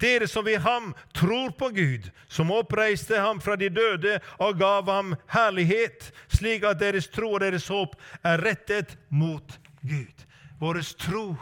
Dere 0.00 0.28
som 0.28 0.44
ved 0.44 0.62
ham 0.64 0.94
tror 1.12 1.50
på 1.58 1.68
Gud, 1.76 2.10
som 2.28 2.50
oppreiste 2.54 3.20
ham 3.20 3.40
fra 3.40 3.56
de 3.60 3.68
døde 3.68 4.16
og 4.40 4.58
gav 4.58 4.88
ham 4.88 5.14
herlighet, 5.28 6.08
slik 6.32 6.64
at 6.64 6.80
deres 6.80 7.10
tro 7.12 7.34
og 7.34 7.42
deres 7.44 7.68
håp 7.68 7.96
er 8.24 8.40
rettet 8.40 8.96
mot 9.08 9.58
Gud. 9.82 10.26
Vår 10.60 10.80
tro 11.00 11.36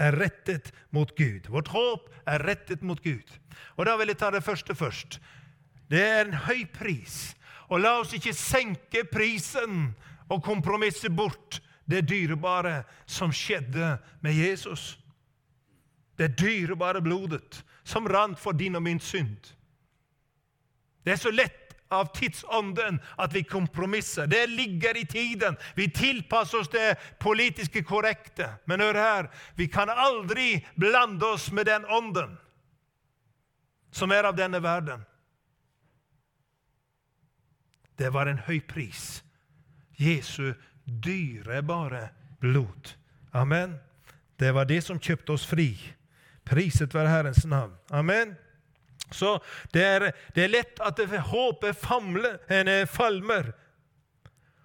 er 0.00 0.16
rettet 0.16 0.72
mot 0.90 1.12
Gud. 1.16 1.48
Vårt 1.48 1.68
håp 1.68 2.08
er 2.28 2.44
rettet 2.44 2.82
mot 2.82 3.00
Gud. 3.04 3.36
Og 3.76 3.86
Da 3.86 3.96
vil 3.96 4.12
jeg 4.12 4.18
ta 4.18 4.30
det 4.30 4.44
første 4.44 4.74
først. 4.74 5.20
Det 5.90 6.00
er 6.00 6.24
en 6.24 6.34
høy 6.46 6.64
pris. 6.72 7.34
Og 7.68 7.80
la 7.80 7.98
oss 8.00 8.14
ikke 8.14 8.34
senke 8.34 9.04
prisen 9.08 9.94
og 10.30 10.42
kompromisse 10.42 11.10
bort 11.10 11.60
det 11.90 12.08
dyrebare 12.08 12.84
som 13.06 13.32
skjedde 13.32 13.98
med 14.22 14.34
Jesus. 14.34 14.98
Det 16.18 16.36
dyrebare 16.38 17.02
blodet 17.02 17.62
som 17.90 18.08
rant 18.08 18.38
for 18.38 18.56
din 18.56 18.78
og 18.78 18.82
min 18.86 19.00
synd. 19.00 19.52
Det 21.04 21.12
er 21.12 21.20
så 21.20 21.32
lett 21.34 21.74
av 21.90 22.12
tidsånden 22.14 23.00
at 23.18 23.34
vi 23.34 23.42
kompromisser. 23.42 24.26
Det 24.26 24.46
ligger 24.46 24.96
i 24.96 25.06
tiden. 25.06 25.56
Vi 25.74 25.90
tilpasser 25.90 26.60
oss 26.60 26.68
det 26.68 26.96
politiske 27.18 27.82
korrekte. 27.82 28.52
Men 28.64 28.80
hør 28.80 28.94
her, 28.94 29.30
vi 29.54 29.66
kan 29.68 29.90
aldri 29.90 30.60
blande 30.74 31.26
oss 31.26 31.50
med 31.52 31.66
den 31.66 31.84
ånden 31.84 32.38
som 33.90 34.12
er 34.14 34.28
av 34.28 34.36
denne 34.38 34.62
verden. 34.62 35.02
Det 37.98 38.12
var 38.14 38.30
en 38.30 38.38
høy 38.46 38.60
pris. 38.60 39.24
Jesu 39.98 40.54
dyrebare 40.86 42.08
blod. 42.40 42.94
Amen. 43.32 43.74
Det 44.38 44.54
var 44.54 44.64
det 44.64 44.80
som 44.86 45.00
kjøpte 45.00 45.34
oss 45.34 45.44
fri. 45.46 45.74
Priset 46.50 46.94
være 46.94 47.08
Herrens 47.12 47.44
navn. 47.46 47.76
Amen. 47.90 48.34
Så 49.10 49.38
det 49.74 49.82
er, 49.82 50.10
det 50.34 50.44
er 50.44 50.52
lett 50.52 50.80
at 50.82 51.00
håpet 51.30 51.76
famler, 51.78 52.38
falmer 52.86 53.52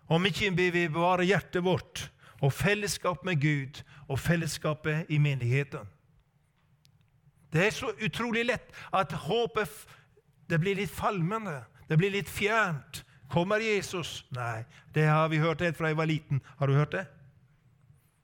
om 0.08 0.26
ikke 0.26 0.52
vi 0.54 0.70
vil 0.70 0.92
bevare 0.94 1.26
hjertet 1.26 1.66
vårt 1.66 2.08
og 2.42 2.54
fellesskap 2.54 3.26
med 3.26 3.42
Gud 3.42 3.82
og 4.08 4.20
fellesskapet 4.20 5.10
i 5.10 5.18
menigheten. 5.18 5.88
Det 7.54 7.68
er 7.68 7.74
så 7.74 7.94
utrolig 8.04 8.46
lett 8.46 8.74
at 8.94 9.14
håpet 9.26 9.86
det 10.50 10.60
blir 10.62 10.78
litt 10.78 10.94
falmende, 10.94 11.64
det 11.90 11.98
blir 11.98 12.14
litt 12.14 12.30
fjernt. 12.30 13.02
Kommer 13.32 13.64
Jesus? 13.64 14.26
Nei, 14.36 14.66
det 14.94 15.08
har 15.10 15.30
vi 15.32 15.42
hørt 15.42 15.64
helt 15.66 15.78
fra 15.78 15.90
jeg 15.90 15.98
var 15.98 16.10
liten. 16.10 16.42
Har 16.60 16.70
du 16.70 16.76
hørt 16.78 16.94
det? 16.94 17.06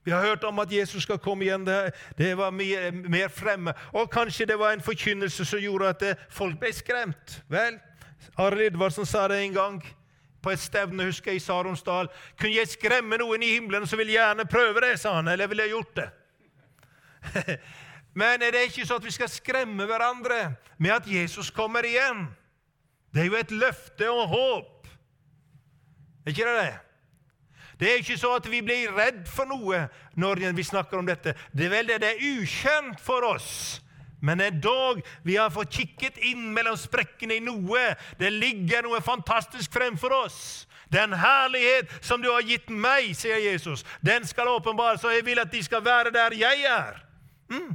Vi 0.04 0.12
har 0.12 0.22
hørt 0.22 0.44
om 0.44 0.60
at 0.60 0.72
Jesus 0.72 1.04
skal 1.04 1.20
komme 1.22 1.46
igjen. 1.46 1.66
Det, 1.66 1.94
det 2.18 2.38
var 2.38 2.52
mer, 2.52 2.92
mer, 2.92 3.28
fremme. 3.30 3.74
Og 3.94 4.10
kanskje 4.12 4.46
det 4.50 4.60
var 4.60 4.74
en 4.74 4.82
forkynnelse 4.82 5.46
som 5.46 5.60
gjorde 5.62 5.90
at 5.90 6.00
det, 6.00 6.14
folk 6.30 6.58
ble 6.60 6.74
skremt. 6.74 7.42
Vel, 7.50 7.78
Arild 8.38 8.72
Edvardsen 8.72 9.06
sa 9.06 9.28
det 9.30 9.44
en 9.44 9.54
gang 9.54 9.82
på 10.42 10.50
et 10.50 10.60
stevne 10.60 11.06
husker 11.06 11.32
jeg, 11.32 11.42
i 11.42 11.46
Saronsdal. 11.46 12.10
Kunne 12.40 12.56
jeg 12.56 12.74
skremme 12.74 13.20
noen 13.22 13.46
i 13.46 13.54
himmelen, 13.54 13.86
så 13.88 14.00
ville 14.00 14.16
jeg 14.16 14.24
gjerne 14.24 14.50
prøve 14.50 14.82
det, 14.82 14.96
sa 15.00 15.14
han. 15.20 15.30
Eller 15.30 15.48
ville 15.48 15.68
jeg 15.68 15.76
gjort 15.76 15.96
det? 16.02 16.10
Men 18.18 18.42
er 18.42 18.52
det 18.52 18.68
ikke 18.68 18.86
sånn 18.88 19.00
at 19.00 19.08
vi 19.08 19.14
skal 19.14 19.30
skremme 19.32 19.86
hverandre 19.88 20.56
med 20.82 20.96
at 20.98 21.08
Jesus 21.08 21.52
kommer 21.54 21.86
igjen? 21.88 22.26
Det 23.14 23.22
er 23.22 23.30
jo 23.30 23.38
et 23.38 23.54
løfte 23.54 24.10
og 24.10 24.34
håp. 24.34 24.88
Er 26.26 26.34
ikke 26.34 26.48
det 26.48 26.58
det? 26.58 26.80
Det 27.82 27.90
er 27.90 28.04
ikke 28.04 28.20
så 28.22 28.36
at 28.38 28.46
vi 28.46 28.60
blir 28.62 28.92
redd 28.94 29.24
for 29.26 29.50
noe 29.50 29.88
når 30.14 30.44
vi 30.54 30.64
snakker 30.64 31.00
om 31.02 31.08
dette. 31.08 31.34
Det 31.50 31.66
er 31.66 31.72
vel 31.74 31.88
det 31.90 32.02
det 32.04 32.12
er 32.12 32.28
ukjent 32.38 33.02
for 33.02 33.26
oss. 33.26 33.82
Men 34.22 34.42
endog 34.46 35.02
vi 35.26 35.40
har 35.40 35.50
fått 35.50 35.74
kikket 35.74 36.20
inn 36.30 36.52
mellom 36.54 36.78
sprekkene 36.78 37.40
i 37.40 37.42
noe. 37.42 37.96
Det 38.22 38.30
ligger 38.30 38.86
noe 38.86 39.02
fantastisk 39.02 39.74
fremfor 39.74 40.14
oss. 40.14 40.68
Den 40.94 41.16
herlighet 41.18 41.90
som 42.06 42.22
du 42.22 42.30
har 42.30 42.46
gitt 42.46 42.70
meg, 42.70 43.16
sier 43.18 43.42
Jesus, 43.42 43.82
den 44.06 44.28
skal 44.30 44.52
åpenbares, 44.52 45.02
og 45.08 45.16
jeg 45.16 45.26
vil 45.26 45.42
at 45.42 45.50
de 45.50 45.64
skal 45.64 45.82
være 45.86 46.14
der 46.14 46.36
jeg 46.38 46.66
er. 46.68 47.02
Mm. 47.50 47.74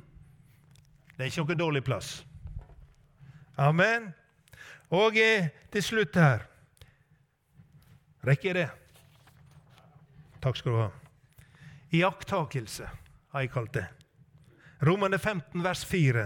Det 1.17 1.25
er 1.25 1.33
ikke 1.33 1.49
noen 1.49 1.63
dårlig 1.65 1.83
plass. 1.83 2.21
Amen. 3.59 4.13
Og 4.95 5.17
eh, 5.19 5.49
til 5.73 5.83
slutt 5.83 6.15
her 6.15 6.45
Rekker 8.27 8.53
jeg 8.53 8.55
det? 8.59 8.86
Takk 10.47 10.61
skal 10.61 10.73
du 10.73 10.79
ha. 10.79 10.91
Iakttakelse 11.91 12.87
har 13.33 13.43
jeg 13.43 13.51
kalt 13.51 13.73
det. 13.75 13.89
Romane 14.87 15.19
15, 15.19 15.59
vers 15.65 15.83
4. 15.85 16.23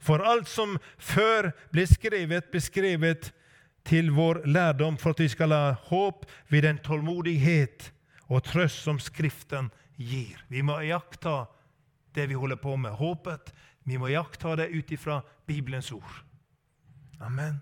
For 0.00 0.24
alt 0.24 0.48
som 0.48 0.78
før 0.96 1.50
ble 1.68 1.84
skrevet, 1.84 2.48
beskrevet 2.54 3.34
til 3.84 4.08
vår 4.16 4.46
lærdom, 4.48 4.96
for 4.96 5.12
at 5.12 5.20
vi 5.20 5.28
skal 5.28 5.52
ha 5.52 5.74
håp 5.90 6.24
ved 6.48 6.64
den 6.64 6.80
tålmodighet 6.80 7.90
og 8.32 8.46
trøst 8.48 8.80
som 8.80 8.96
Skriften 8.96 9.68
gir. 10.00 10.40
Vi 10.48 10.64
må 10.64 10.80
iaktta 10.80 11.42
det 12.16 12.30
vi 12.32 12.40
holder 12.40 12.56
på 12.64 12.78
med, 12.80 12.96
håpet. 12.96 13.52
Vi 13.84 14.00
må 14.00 14.08
iaktta 14.08 14.56
det 14.56 14.72
ut 14.72 14.96
ifra 14.96 15.20
Bibelens 15.44 15.92
ord. 15.92 16.24
Amen. 17.20 17.60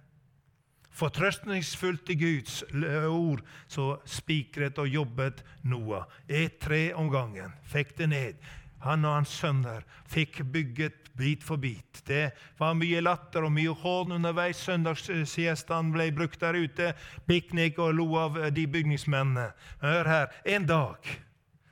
Fortrøstningsfullt 0.98 2.10
i 2.10 2.16
Guds 2.18 2.62
ord 3.06 3.44
så 3.70 3.92
spikret 4.08 4.78
og 4.82 4.88
jobbet 4.90 5.44
Noah. 5.62 6.08
Et 6.26 6.58
tre 6.58 6.88
om 6.98 7.10
gangen. 7.12 7.52
Fikk 7.70 7.94
det 8.00 8.08
ned. 8.10 8.48
Han 8.82 9.06
og 9.06 9.20
hans 9.20 9.34
sønner 9.34 9.86
fikk 10.10 10.42
bygget 10.52 11.08
bit 11.18 11.42
for 11.42 11.58
bit. 11.58 12.02
Det 12.06 12.30
var 12.58 12.76
mye 12.78 13.02
latter 13.02 13.46
og 13.46 13.54
mye 13.54 13.74
hån 13.74 14.14
underveis. 14.18 14.58
Søndagssiestaen 14.66 15.90
ble 15.94 16.10
brukt 16.14 16.40
der 16.42 16.58
ute. 16.58 16.92
Piknik 17.26 17.78
og 17.82 17.94
lo 17.98 18.08
av 18.18 18.38
de 18.54 18.66
bygningsmennene. 18.66 19.50
Hør 19.82 20.12
her. 20.12 20.30
En 20.46 20.66
dag 20.66 21.14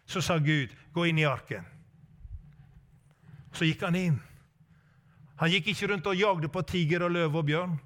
så 0.07 0.21
sa 0.21 0.39
Gud, 0.39 0.71
'Gå 0.95 1.05
inn 1.05 1.19
i 1.19 1.27
arken'. 1.27 1.67
Så 3.53 3.65
gikk 3.65 3.83
han 3.83 3.95
inn. 3.95 4.23
Han 5.37 5.51
gikk 5.51 5.67
ikke 5.67 5.87
rundt 5.91 6.07
og 6.07 6.17
jagde 6.17 6.49
på 6.49 6.63
tiger 6.63 7.03
og 7.03 7.11
løve 7.11 7.39
og 7.39 7.47
bjørn. 7.47 7.81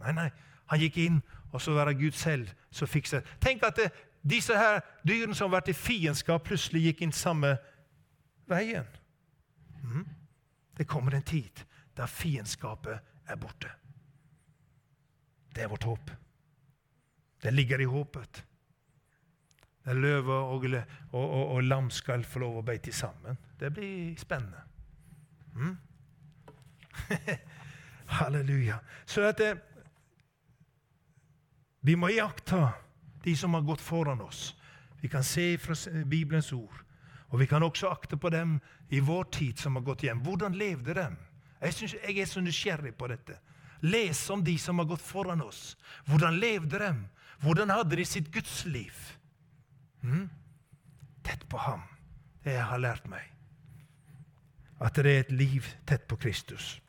Nei, 0.00 0.12
nei. 0.12 0.30
Han 0.68 0.80
gikk 0.80 0.98
inn, 1.02 1.22
og 1.52 1.62
så 1.64 1.72
var 1.76 1.88
det 1.88 1.98
Gud 2.00 2.12
selv 2.12 2.50
som 2.70 2.88
fikset 2.88 3.24
Tenk 3.40 3.62
at 3.64 3.78
det, 3.80 3.88
disse 4.28 4.56
her 4.56 4.80
dyrene 5.06 5.34
som 5.34 5.48
har 5.48 5.60
vært 5.60 5.72
i 5.72 5.76
fiendskap, 5.78 6.44
plutselig 6.44 6.82
gikk 6.88 7.02
inn 7.06 7.14
samme 7.16 7.54
veien. 8.50 8.86
Mm. 9.82 10.04
Det 10.76 10.86
kommer 10.88 11.14
en 11.14 11.22
tid 11.26 11.64
der 11.96 12.06
fiendskapet 12.06 12.98
er 13.26 13.36
borte. 13.36 13.70
Det 15.54 15.64
er 15.64 15.68
vårt 15.68 15.84
håp. 15.84 16.10
Det 17.42 17.54
ligger 17.54 17.80
i 17.80 17.84
håpet. 17.84 18.44
Der 19.84 19.94
løve 19.94 20.32
og, 20.32 20.64
og, 20.64 20.84
og, 21.12 21.48
og, 21.48 21.62
lam 21.62 21.90
skal 21.90 22.24
få 22.24 22.38
lov 22.38 22.58
å 22.60 22.62
beite 22.62 22.92
sammen. 22.92 23.38
Det 23.60 23.70
blir 23.74 24.14
spennende. 24.20 24.60
Mm? 25.56 25.76
Halleluja. 28.18 28.78
Så 29.06 29.24
at 29.30 29.38
det, 29.38 29.54
vi 31.88 31.94
må 31.96 32.10
iaktta 32.12 32.74
de 33.24 33.32
som 33.36 33.54
har 33.56 33.62
gått 33.64 33.80
foran 33.80 34.20
oss. 34.20 34.52
Vi 35.00 35.08
kan 35.08 35.24
se 35.24 35.54
fra 35.58 35.74
Bibelens 36.04 36.52
ord. 36.52 36.82
Og 37.28 37.40
vi 37.40 37.46
kan 37.48 37.64
også 37.64 37.88
akte 37.88 38.16
på 38.20 38.28
dem 38.28 38.58
i 38.92 39.00
vår 39.00 39.24
tid 39.32 39.58
som 39.58 39.76
har 39.76 39.86
gått 39.86 40.04
hjem. 40.04 40.20
Hvordan 40.20 40.56
levde 40.56 40.94
de? 40.94 41.06
Jeg, 41.60 41.74
synes, 41.74 41.94
jeg 41.94 42.18
er 42.18 42.28
så 42.28 42.42
nysgjerrig 42.44 42.92
på 42.96 43.08
dette. 43.08 43.38
Les 43.80 44.20
om 44.30 44.42
de 44.44 44.58
som 44.60 44.82
har 44.82 44.88
gått 44.90 45.00
foran 45.00 45.40
oss. 45.40 45.78
Hvordan 46.04 46.36
levde 46.36 46.80
de? 46.82 46.90
Hvordan 47.40 47.72
hadde 47.72 47.96
de 47.96 48.04
sitt 48.04 48.28
gudsliv? 48.34 48.92
Mm? 50.02 50.28
Tett 51.24 51.48
på 51.48 51.56
ham. 51.62 51.86
Det 52.44 52.52
jeg 52.52 52.68
har 52.68 52.84
lært 52.84 53.08
meg. 53.08 53.24
At 54.76 55.00
det 55.00 55.08
er 55.08 55.24
et 55.24 55.32
liv 55.32 55.72
tett 55.88 56.04
på 56.04 56.20
Kristus. 56.20 56.82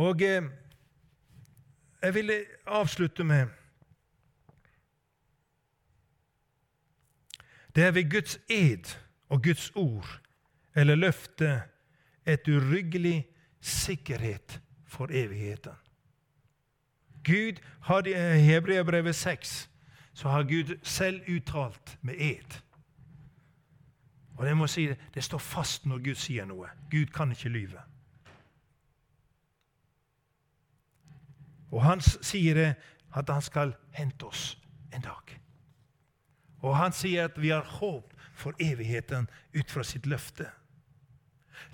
Og 0.00 0.24
eh, 0.24 0.48
jeg 2.00 2.14
vil 2.16 2.32
avslutte 2.66 3.24
med 3.24 3.52
Det 7.76 7.84
er 7.84 7.90
ved 7.90 8.10
Guds 8.10 8.38
ed 8.48 8.96
og 9.28 9.42
Guds 9.42 9.70
ord 9.74 10.20
eller 10.76 10.94
løfte 10.94 11.62
et 12.26 12.48
uryggelig 12.48 13.26
sikkerhet 13.60 14.60
for 14.86 15.08
evigheten. 15.10 15.72
Gud 17.24 17.60
har 17.80 18.06
I 18.06 18.40
Hebreabrevet 18.40 19.14
6 19.14 19.70
så 20.14 20.28
har 20.28 20.42
Gud 20.42 20.78
selv 20.82 21.22
uttalt 21.36 21.98
med 22.02 22.14
ed. 22.18 22.60
Og 24.36 24.46
Det 24.46 24.56
må 24.56 24.66
si, 24.66 24.88
det 25.14 25.24
står 25.24 25.38
fast 25.38 25.86
når 25.86 25.98
Gud 25.98 26.14
sier 26.14 26.44
noe. 26.44 26.68
Gud 26.90 27.06
kan 27.06 27.30
ikke 27.30 27.48
lyve. 27.48 27.80
Og 31.72 31.82
han 31.82 32.00
sier 32.00 32.54
det 32.54 32.74
at 33.16 33.28
han 33.28 33.42
skal 33.42 33.74
hente 33.92 34.24
oss 34.24 34.58
en 34.94 35.00
dag. 35.00 35.45
Og 36.66 36.74
han 36.74 36.94
sier 36.94 37.30
at 37.30 37.38
vi 37.38 37.52
har 37.54 37.66
håp 37.78 38.12
for 38.36 38.56
evigheten 38.60 39.28
ut 39.54 39.70
fra 39.70 39.84
sitt 39.86 40.06
løfte. 40.10 40.48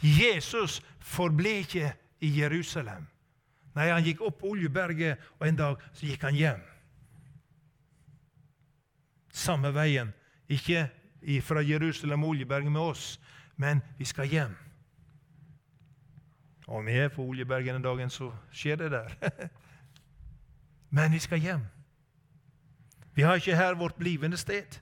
Jesus 0.02 0.80
forble 1.00 1.56
ikke 1.64 1.92
i 2.22 2.30
Jerusalem. 2.40 3.08
Nei, 3.72 3.88
han 3.88 4.04
gikk 4.04 4.20
opp 4.26 4.44
Oljeberget, 4.44 5.20
og 5.40 5.46
en 5.48 5.58
dag 5.58 5.80
så 5.96 6.06
gikk 6.06 6.26
han 6.28 6.36
hjem. 6.36 6.60
Samme 9.32 9.72
veien. 9.72 10.12
Ikke 10.52 10.90
fra 11.46 11.62
Jerusalem 11.64 12.26
og 12.26 12.34
Oljeberget 12.34 12.72
med 12.72 12.92
oss, 12.92 13.16
men 13.56 13.80
vi 13.98 14.04
skal 14.04 14.28
hjem. 14.28 14.54
Om 16.68 16.86
vi 16.86 16.98
er 17.00 17.08
på 17.08 17.24
Oljeberget 17.24 17.74
den 17.74 17.84
dagen, 17.84 18.10
så 18.10 18.30
skjer 18.52 18.76
det 18.76 18.90
der. 18.92 19.16
Men 20.94 21.12
vi 21.12 21.18
skal 21.18 21.40
hjem. 21.40 21.64
Vi 23.14 23.22
har 23.22 23.34
ikke 23.34 23.56
her 23.56 23.74
vårt 23.74 23.98
blivende 24.00 24.36
sted, 24.36 24.78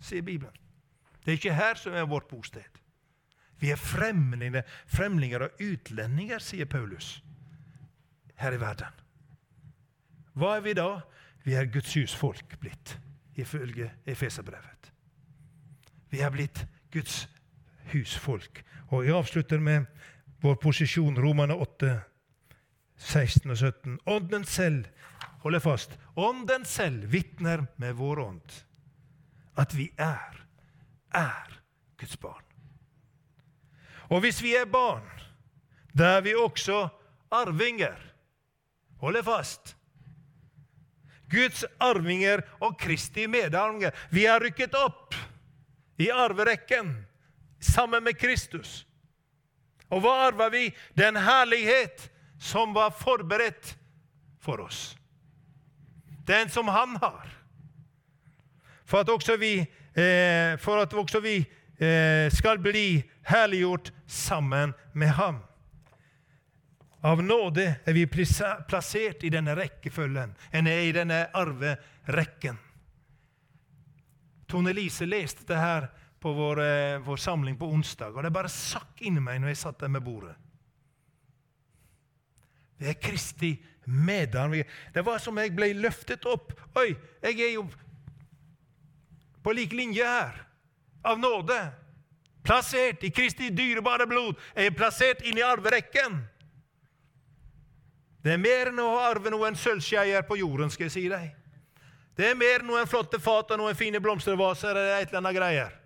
sier 0.00 0.22
Bibelen. 0.22 0.54
Det 1.24 1.32
er 1.32 1.38
ikke 1.40 1.54
her 1.54 1.74
som 1.74 1.92
er 1.92 2.06
vårt 2.08 2.28
bosted. 2.30 2.80
Vi 3.60 3.70
er 3.70 3.80
fremlinger, 3.80 4.62
fremlinger 4.86 5.46
og 5.46 5.62
utlendinger, 5.62 6.38
sier 6.38 6.68
Paulus, 6.68 7.22
her 8.36 8.52
i 8.52 8.60
verden. 8.60 9.02
Hva 10.36 10.56
er 10.56 10.64
vi 10.64 10.74
da? 10.76 10.88
Vi 11.44 11.54
er 11.56 11.68
Guds 11.72 11.94
husfolk 11.94 12.58
blitt, 12.60 12.98
ifølge 13.34 13.90
Efeserbrevet. 14.06 14.92
Vi 16.10 16.20
er 16.20 16.30
blitt 16.30 16.66
Guds 16.92 17.28
husfolk. 17.92 18.62
Og 18.88 19.06
jeg 19.06 19.14
avslutter 19.16 19.58
med 19.58 19.86
vår 20.42 20.54
posisjon, 20.60 21.18
Romane 21.18 21.54
8, 21.54 22.00
16 22.96 23.50
og 23.50 23.56
17. 23.56 23.98
Ånden 24.06 24.44
selv 24.44 24.84
Hold 25.46 25.62
fast. 25.62 25.98
Ånden 26.14 26.64
selv 26.64 27.04
vitner 27.04 27.66
med 27.76 27.94
vår 27.94 28.18
ånd 28.18 28.54
at 29.54 29.74
vi 29.78 29.84
er, 29.94 30.40
er 31.14 31.52
Guds 32.00 32.16
barn. 32.18 32.42
Og 34.10 34.24
hvis 34.24 34.40
vi 34.42 34.56
er 34.58 34.66
barn, 34.66 35.06
da 35.94 36.16
er 36.16 36.24
vi 36.26 36.34
også 36.34 36.88
arvinger. 37.30 37.94
Hold 38.98 39.20
fast. 39.22 39.76
Guds 41.30 41.62
arvinger 41.78 42.42
og 42.58 42.74
Kristi 42.82 43.30
medarvinger. 43.30 43.94
Vi 44.10 44.26
er 44.26 44.42
rykket 44.42 44.74
opp 44.82 45.14
i 46.02 46.10
arverekken 46.10 46.90
sammen 47.62 48.02
med 48.02 48.18
Kristus. 48.18 48.82
Og 49.94 50.02
hva 50.02 50.18
arver 50.26 50.50
vi? 50.58 50.68
Den 50.98 51.22
herlighet 51.22 52.10
som 52.34 52.74
var 52.74 52.90
forberedt 52.90 53.76
for 54.42 54.66
oss 54.66 54.96
den 56.26 56.50
som 56.50 56.68
han 56.68 56.96
har. 57.00 57.26
For 58.86 59.02
at 59.02 59.10
også 59.10 59.36
vi, 59.40 59.58
eh, 59.94 60.54
at 60.54 60.94
også 60.94 61.20
vi 61.20 61.36
eh, 61.78 62.30
skal 62.32 62.58
bli 62.62 63.02
herliggjort 63.26 63.92
sammen 64.06 64.74
med 64.92 65.08
ham. 65.18 65.42
Av 67.06 67.22
nåde 67.22 67.66
er 67.84 67.94
vi 67.94 68.06
plassert 68.06 69.22
i 69.22 69.30
denne 69.30 69.54
rekkefølgen, 69.54 70.32
i 70.52 70.92
denne 70.94 71.26
arverekken. 71.34 72.58
Tone 74.46 74.72
Lise 74.74 75.06
leste 75.06 75.46
det 75.46 75.58
her 75.58 75.88
på 76.22 76.32
vår, 76.32 76.62
eh, 76.62 76.98
vår, 76.98 77.16
samling 77.16 77.58
på 77.58 77.68
onsdag, 77.70 78.14
og 78.14 78.22
det 78.22 78.32
bare 78.34 78.50
sakk 78.50 79.02
inni 79.06 79.20
meg 79.22 79.40
når 79.42 79.52
jeg 79.52 79.62
satt 79.62 79.80
der 79.82 79.92
med 79.92 80.02
bordet. 80.02 80.34
Det 82.78 82.90
er 82.90 83.00
Kristi 83.00 83.54
medarvinger. 83.86 84.66
Det 84.94 85.02
var 85.06 85.18
som 85.22 85.38
jeg 85.38 85.54
ble 85.56 85.72
løftet 85.78 86.26
opp. 86.26 86.52
Oi, 86.76 86.92
jeg 87.22 87.40
er 87.40 87.52
jo 87.54 87.66
på 89.42 89.54
lik 89.54 89.72
linje 89.72 90.04
her. 90.04 90.42
Av 91.06 91.18
nåde. 91.18 91.58
Plassert 92.46 93.04
i 93.06 93.10
Kristi 93.10 93.50
dyrebare 93.54 94.06
blod. 94.06 94.34
Jeg 94.54 94.66
Er 94.66 94.74
plassert 94.74 95.22
inn 95.22 95.38
i 95.38 95.42
arverekken. 95.42 96.18
Det 98.22 98.32
er 98.34 98.42
mer 98.42 98.72
enn 98.72 98.82
å 98.82 98.98
arve 98.98 99.30
noen 99.30 99.54
sølvskeier 99.54 100.24
på 100.26 100.40
jorden, 100.40 100.70
skal 100.70 100.88
jeg 100.88 100.94
si 100.96 101.04
deg. 101.10 101.28
Det 102.18 102.30
er 102.30 102.38
mer 102.38 102.62
enn 102.62 102.70
noen 102.70 102.88
flotte 102.90 103.20
fat 103.22 103.52
og 103.54 103.60
noen 103.60 103.76
fine 103.78 104.00
blomstervaser 104.02 104.72
eller 104.72 104.96
et 104.96 105.12
eller 105.12 105.20
annet 105.20 105.36
greier. 105.36 105.76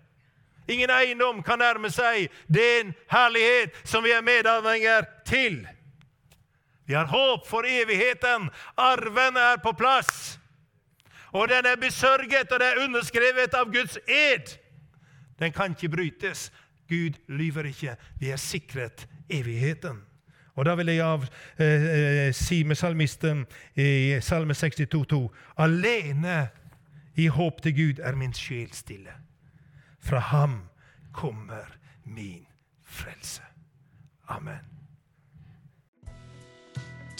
Ingen 0.71 0.89
eiendom 0.89 1.43
kan 1.43 1.59
nærme 1.61 1.91
seg 1.93 2.31
den 2.47 2.95
herlighet 3.11 3.77
som 3.83 4.01
vi 4.05 4.13
er 4.15 4.25
medarvinger 4.25 5.05
til. 5.27 5.61
Vi 6.91 6.95
har 6.95 7.05
håp 7.05 7.47
for 7.47 7.63
evigheten. 7.63 8.49
Arven 8.75 9.37
er 9.37 9.57
på 9.63 9.71
plass. 9.71 10.39
Og 11.31 11.47
den 11.47 11.65
er 11.65 11.75
besørget, 11.79 12.51
og 12.51 12.59
det 12.59 12.67
er 12.67 12.81
underskrevet 12.83 13.53
av 13.55 13.69
Guds 13.71 13.95
ed. 14.07 14.57
Den 15.39 15.53
kan 15.55 15.71
ikke 15.71 15.89
brytes. 15.89 16.49
Gud 16.89 17.15
lyver 17.31 17.69
ikke. 17.69 17.95
Vi 18.19 18.29
er 18.29 18.35
sikret 18.35 19.07
evigheten. 19.29 20.01
Og 20.55 20.65
Da 20.65 20.75
vil 20.75 20.91
jeg 20.91 20.99
av, 21.01 21.23
eh, 21.59 22.27
eh 22.27 22.33
si 22.33 22.63
med 22.63 22.75
salmisten 22.75 23.45
i 23.75 24.19
Salme 24.21 24.53
62,2.: 24.53 25.31
Alene 25.57 26.49
i 27.15 27.27
håp 27.27 27.61
til 27.61 27.75
Gud 27.75 27.99
er 28.03 28.15
min 28.15 28.33
sjel 28.33 28.73
stille. 28.73 29.13
Fra 29.99 30.19
ham 30.19 30.69
kommer 31.13 31.77
min 32.05 32.45
frelse. 32.83 33.41
Amen. 34.27 34.70